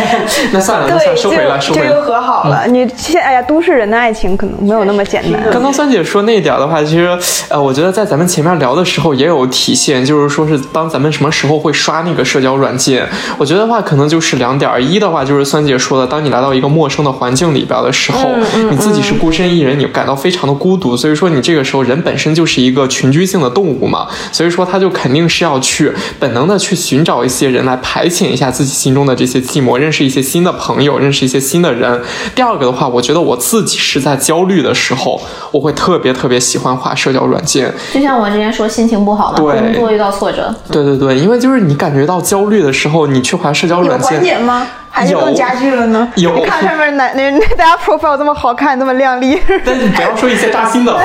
[0.52, 1.88] 那算了，那算了，收回了，收回了。
[1.88, 2.66] 就又和好了。
[2.66, 5.42] 你现哎呀，都市人的爱情可能没有那么简单。
[5.52, 7.06] 刚刚酸姐说那一点的话，其实
[7.50, 14.70] 呃，我觉得在咱们前面聊的时候也有体现，就是说是当咱们什么时候会刷那个社交软件，我觉得话可能就是两点。
[14.80, 18.30] 一的话就是酸姐说的，当你来到一个陌生的环境里边的时候，
[18.70, 24.06] 你自己是孤身一人，你感到非常的孤独，所以说你这个时候人本身就是一个群居性的动物嘛。
[24.38, 32.00] 所以说，他就肯定是要去本能的去寻找一些人来排遣一下自己心中的这些寂寞，认识一些新的朋友，认识一些新的人。
[32.36, 35.20] 第二个的话，我觉得我自己是在焦虑的时候，
[35.50, 37.74] 我会特别特别喜欢画社交软件。
[37.92, 40.54] 就像我之前说，心情不好嘛，工作遇到挫折。
[40.70, 44.68] 对对对，因为就是你感觉到焦虑的时候，你去画社交软件，有缓解吗？
[44.88, 46.08] 还是更加剧了呢？
[46.14, 46.36] 有。
[46.36, 49.36] 你看上面那那那大家 profile 这么好看，那么靓丽。
[49.64, 51.02] 但你不要说一些扎心的话。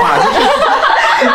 [1.20, 1.30] 就是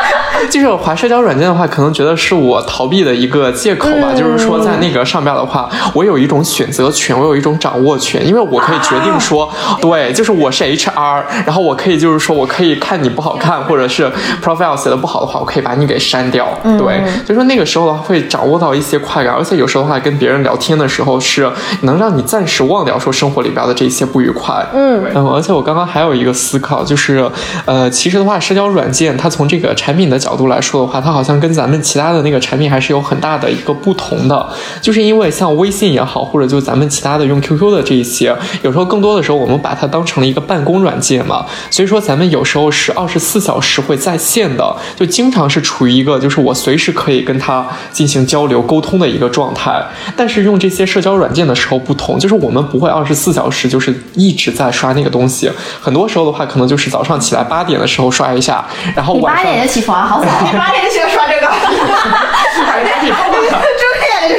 [0.79, 4.13] 滑社交软件的话，可能觉得是我逃避的一个借口吧。
[4.15, 9.49] 就是说，在那个上边的话，我有一种选择权，我有一种掌握权，因为我可以决定说，
[9.81, 14.11] 对，就是我是 HR，然后我可以就是说我可以看你不好看，或者是
[14.43, 16.47] profile 写的不好的话，我可以把你给删掉。
[16.63, 21.49] 对，所以说那个时候的话会掌握到一些快感，而且有时候的话跟别人聊天的时候是
[21.81, 24.65] 能让你暂时忘掉说生活里边的这些不愉快。
[24.73, 27.29] 嗯，而且我刚刚还有一个思考，就是
[27.65, 34.49] 呃，其实的话，社交软件它从这个产品的角度来说的话，它好像跟咱们其他的那个产品还是有很大的一个不同的，
[34.82, 49.84] 就是因为像微信也好，或者就咱们其他的用 QQ 的这一些，有时候更多的时候我们把它当成了一个办公软件嘛，所以说咱们有时候是二十四小时会在线的，就经常是处于一个就是我随时可以跟他进行交流沟通的一个状态。
[50.15, 55.51] 但是用这些社交软件的时候不同，就是我们不会二十四小时就是一直在刷那个东西，
[55.82, 58.65] 很多时候的话可能就是早上起来八点的时候刷一下，
[58.95, 59.67] 然后晚上。
[59.67, 63.61] 起床好 早， 你八点就喜欢刷这个，哈哈哈哈哈，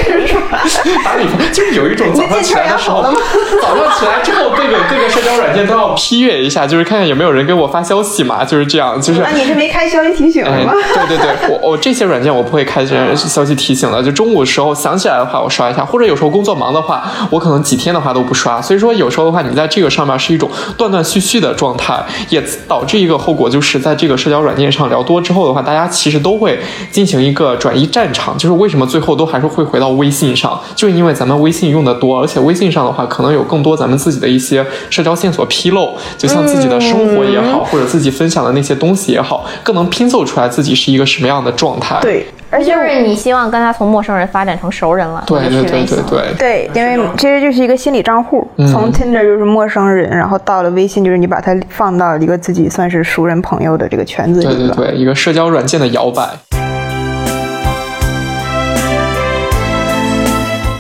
[0.05, 0.40] 就是刷。
[1.05, 3.03] 打比方就是有一种早上起来的时候，
[3.63, 9.21] 早上起来之后，各个 各个社交软件都要批阅一下，就是看看有没有人给我发消息嘛，就是这样，就是。
[9.21, 10.73] 那你是没开消息提醒吗？
[11.07, 18.61] 对对对，我我这些软件我不会开消息提醒的，就中午时候想起来的话我刷一下，或者有时候工作忙的话，我可能几天的话都不刷。
[18.61, 26.59] 所以说有时候的话，你在这个上面是一种断断续续的状态，也导致一个后果，就是在这个社交软件上聊多之后的话，大家其实都会
[26.91, 41.99] 进行一个转移战场，就是为什么最后都还是会回到微信上，就是因为咱们微信用的多，而且微信上的话可能有更多咱们自己的一些社交线索披露，就像自己的生活也好，或者自己分享的那些东西也好，更能拼凑出来自己是一个什么样的状态。
[42.01, 42.27] 对。
[42.53, 56.29] 而且是你希望跟他从陌生人发展成熟人了，对对对对对对，因为其实就是一个心理账户，从 Tinder 就是陌生人，然后到了微信，就是你把它放到一个自己算是熟人朋友的这个圈子里对对对，一个社交软件的摇摆。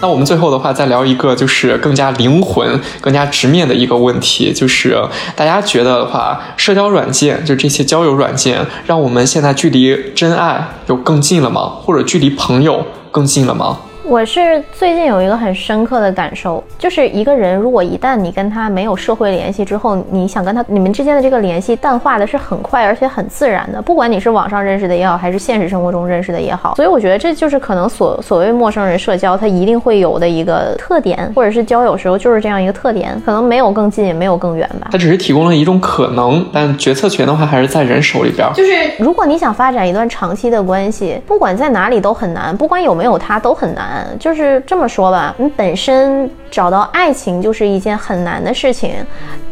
[0.02, 4.96] 那我们最后的话再聊一个，就是更加灵魂、更加直面的一个问题，就是
[5.36, 11.72] 大家觉得的话，社交软件就这些交友软件，让我们现在距离真爱有更近了吗？
[11.82, 13.78] 或者距离朋友更近了吗？
[14.10, 26.74] 我是最近有一个很深刻的感受，就是一个人如果一旦你跟他没有社会联系之后，你想跟他你们之间的这个联系淡化的是很快而且很自然的，不管你是网上认识的也好，还是现实生活中认识的也好。
[26.74, 34.88] 所以我觉得这就是可能所所谓陌生人社交，他一定会有的一个特点，或者是交友时候就是这样一个特点，可能没有更近，也没有更远吧。
[34.90, 38.44] 它只是提供了一种可能，但决策权的话还是在人手里边。
[38.56, 43.72] 就是如果你想发展一段长期的关系，不管在哪里都很难，不管有没有他都很
[44.04, 44.18] 难。
[44.18, 48.94] 就是这么说吧，你本身找到爱情就是一件很难的事情，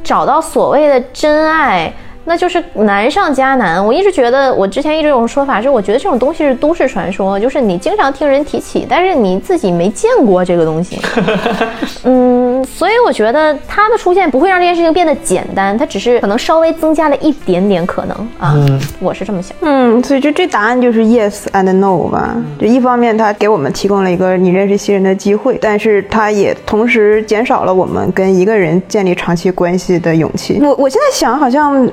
[0.02, 1.92] 找到所谓的真爱。
[2.24, 3.82] 那就是难上加难。
[3.82, 11.00] 我一直觉得，我之前一直有种说法是，我觉得这种东西是都市传说，就是你经常听人提起，但是你自己没见过这个东西。
[12.04, 18.54] 嗯，所以我觉得他的出现不会让这件事情变得简单，他只是可能稍微增加了一点点可能啊。
[18.56, 19.56] 嗯，我是这么想。
[19.60, 22.36] 嗯，所以就这答案就是 yes and no 吧。
[22.58, 30.58] 就一方面，他给我们提供了一个你认识新人的机会，但是他也同时减少了我们跟一个人建立长期关系的勇气。
[30.62, 31.88] 我我现在想，好像。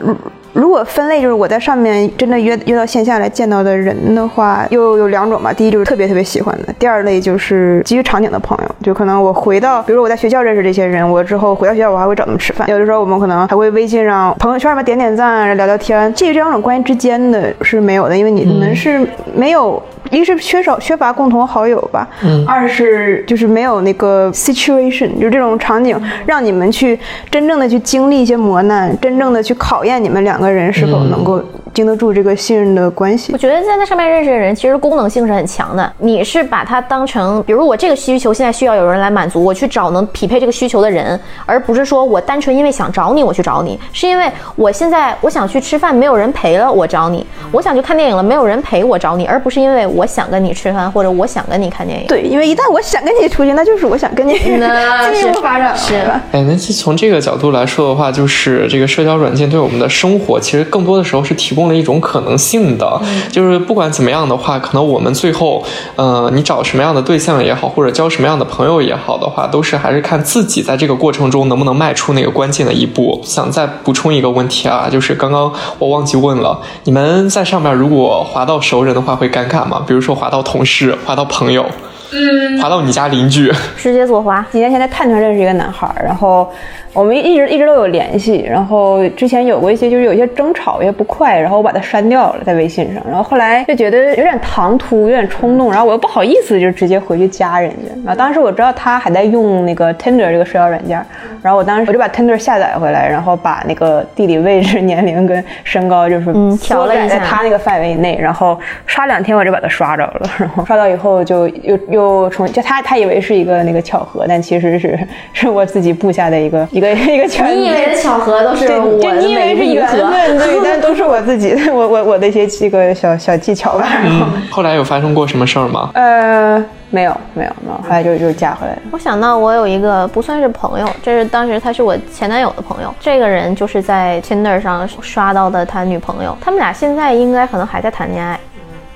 [0.56, 5.51] 如果分类就是我在上面真的约约到线下来见到的人的话，又有两种吧。
[5.51, 12.70] 第一就是特别特别喜欢的，第二类就是基于场景的朋友，就可能我回到，比如说我在学校认识这些人，我之后回到学校我还会找他们吃饭。
[12.70, 16.14] 有的时候我们可能还会微信上朋友圈里面点点赞、聊聊天。
[16.14, 19.84] 这这两种关系之间的是没有的，因为你们是没有。
[20.12, 26.97] 一是缺少缺乏共同好友吧，嗯，二是就是没有那个 situation，就这种场景，让你们去
[27.32, 31.43] 真正的去经历一些磨难，真正的去考验你们两个人是否能够。
[31.76, 33.34] 经得住这个信任的关系。
[33.34, 35.93] 我觉得在那上面认识的人，其实功能性是很强的。
[35.99, 52.07] 你是把它当成，比如我这个需求现在需要有人来满足，我去找能匹配这个需求的人，而不是说我单纯因为想找你我去找你，是因为我现在我想去吃饭没有人陪了我找你，我想去看电影了没有人陪我找你，而不是因为我想跟你吃饭或者我想跟你看电影。
[52.09, 56.21] 对，因为一旦我想跟你出去，那就是我想跟你进一步发展，是吧？
[56.32, 63.01] 哎，那从这个角度来说的话，就是这个社交软件对我们的生活，其实更多的时候是提供了一种可能性的。
[63.32, 65.63] 就是不管怎么样的话，可能我们最后，
[65.95, 73.22] 呃，你找什么样的对象也好，或者交什么样的朋友也好的话，都是还是看自己在这个过程中能不能迈出那个关键的一步。
[73.24, 79.84] 想再补充一个问题啊，就是刚刚我忘记问了，你们在上面如果滑到熟人的话会尴尬吗？
[79.86, 81.66] 比如说滑到同事，滑到朋友。
[82.14, 84.45] 嗯，滑到你家邻居，直接左滑。
[84.51, 86.49] 几年前在探探认识一个男孩，然后
[86.93, 97.91] 我们一直一直都有联系，然后之前有过一些就是有一些争吵，有些不快，然后我把他删掉了在微信上，然后后来就觉得有点唐突，有点冲动，然后我又不好意思就直接回去加人家。
[98.06, 101.03] 然后当时我知道他还在用那个 Tinder 这个社交软件，
[101.41, 106.26] 然后我当时我就把 Tinder 下载回来，然后把那个地理位置、年龄跟身高就是
[106.58, 112.06] 调了一下，在他那个范围以内，然后刷两天我就把他刷着了，然后刷到以后就又又。
[112.06, 115.00] 就重就他他以为是一个那个巧合，但其实是
[115.32, 117.56] 是我自己布下的一个一个一个圈。
[117.56, 123.88] 你以为的巧合都是我的你以为是缘分，对，但都是我自己我我我的一些这个小小技巧吧。
[124.04, 125.89] 然后后来有发生过什么事儿吗？
[125.93, 128.82] 呃，没有没有没有，后来就就嫁回来了。
[128.91, 138.38] 我想到我有一个不算是朋友，这是当时他是我前男友的朋友，这个人就是在 Tinder 上刷到的他女朋友，他们俩现在应该可能还在谈恋爱，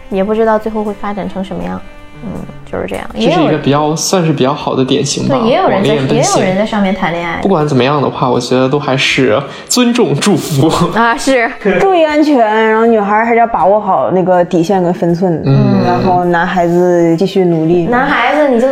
[0.09, 1.79] 也不知道最后会发展成什么样。
[2.23, 3.05] 嗯，就是这样。
[3.13, 5.37] 这是一个比较算是比较好的典型吧。
[5.39, 7.39] 对，也有人在也有人在上面谈恋爱。
[7.41, 11.49] 不管怎么样的话，我觉得都还是尊重、祝福啊，是
[11.79, 12.37] 注意安全。
[12.37, 15.41] 然后女孩还是要把握好那个底线跟分寸。
[15.45, 15.79] 嗯。
[15.85, 17.85] 然后男孩子继续努力。
[17.85, 18.67] 男孩子你就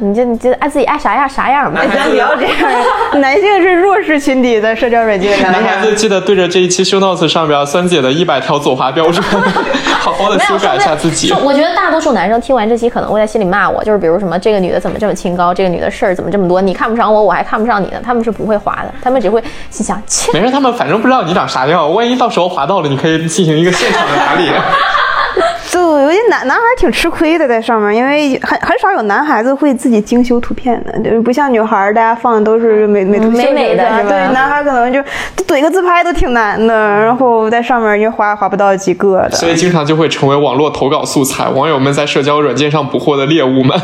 [0.00, 1.82] 你就你就爱自己爱啥样啥样吧。
[1.92, 2.54] 咱不要这样。
[3.20, 5.52] 男性是弱势群体，在社交软件上。
[5.52, 9.22] 男孩子记得对着这一期 show notes 上边酸姐的一百条左滑标准，
[10.00, 11.32] 好好的修改一下自己。
[11.44, 12.83] 我觉得大多数男生听完这期。
[12.88, 18.00] 可能会在心里骂我，就是比如什么这个女的怎么这么清高，这个女的事儿怎么这么多，你看不上我，我还看不上你呢。
[18.02, 24.50] 他们是不会滑的，他们只会心想，切，没事，他们反正不知道你长啥样，万一到时候滑到了，你可以进行一个现场的打理。
[25.74, 35.00] 对，有些男男孩挺吃亏的在上面，因为很很少有男孩子会自己精修图片的，就是不像女孩，大家放的都是美美图美美的，对，男孩可能就
[35.48, 43.76] 怼个自拍都挺难的，然后在上面就划划不到几个的，所以经常就会成为网络投稿素材，网友们在社交软件上捕获的猎物们。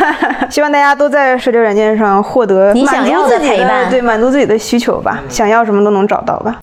[0.48, 6.56] 希望大家都在社交软件上获得你想要的陪伴，对，满足自己的需求吧，想要什么都能找到吧。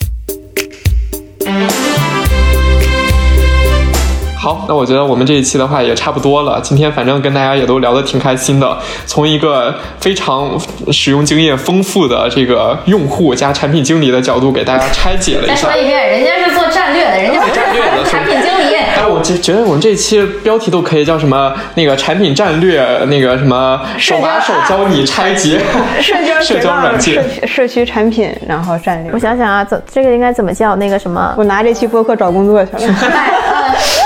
[4.41, 6.59] 好，那我觉得我们这一期的话也差不多了。
[6.63, 8.75] 今天反正跟大家也都聊得挺开心的，
[9.05, 10.59] 从一个非常
[10.91, 15.67] 使用经验丰富的这个用户加产品经理的角度给大家拆解了一下。
[15.67, 18.73] 再说一遍，人家是做战略的，人家是战略的产品经理。
[18.73, 21.53] 哎，我觉觉得我们这期标题都可以叫什么？
[21.75, 25.59] 那个产品战略，那个什么手把手教你拆解
[26.01, 29.11] 社交 社交软件、社区产品，然后战略。
[29.13, 30.75] 我想想啊，怎这个应该怎么叫？
[30.77, 31.31] 那个什么？
[31.37, 32.81] 我拿这期播客找工作去了。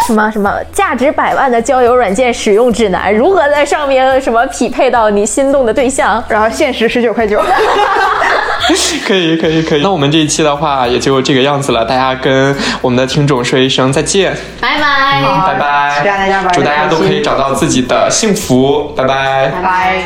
[0.06, 3.12] 什么什么价值百万的交友软件使用指南？
[3.12, 6.24] 如何在上面什么匹配到你心动的对象？
[6.30, 7.42] 然后限时十九块九。
[9.06, 9.82] 可以可以可以。
[9.82, 20.04] 那我们这一期的话也就这个样子了，大家跟我们的听众说一声再见，拜拜，拜拜，祝大家祝大家都可以找到自己的幸福，拜拜，拜拜。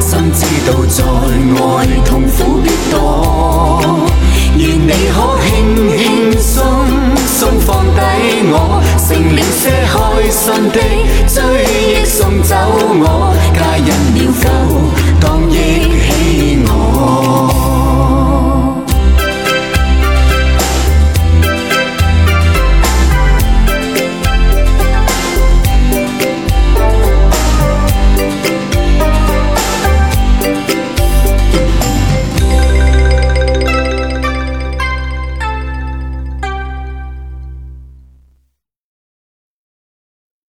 [0.00, 0.98] 心知道在
[1.62, 3.80] 外痛苦必多，
[4.56, 5.48] 愿你可轻
[5.96, 6.00] 轻
[6.40, 6.52] 松
[7.26, 8.00] 松放低
[8.50, 8.54] 我，
[8.98, 9.94] 剩了些开
[10.30, 10.78] 心的
[11.26, 11.34] 追
[12.02, 12.54] 忆送走
[13.00, 14.44] 我，皆因了旧，
[15.20, 15.52] 当忆
[16.06, 16.08] 起
[16.66, 17.49] 我。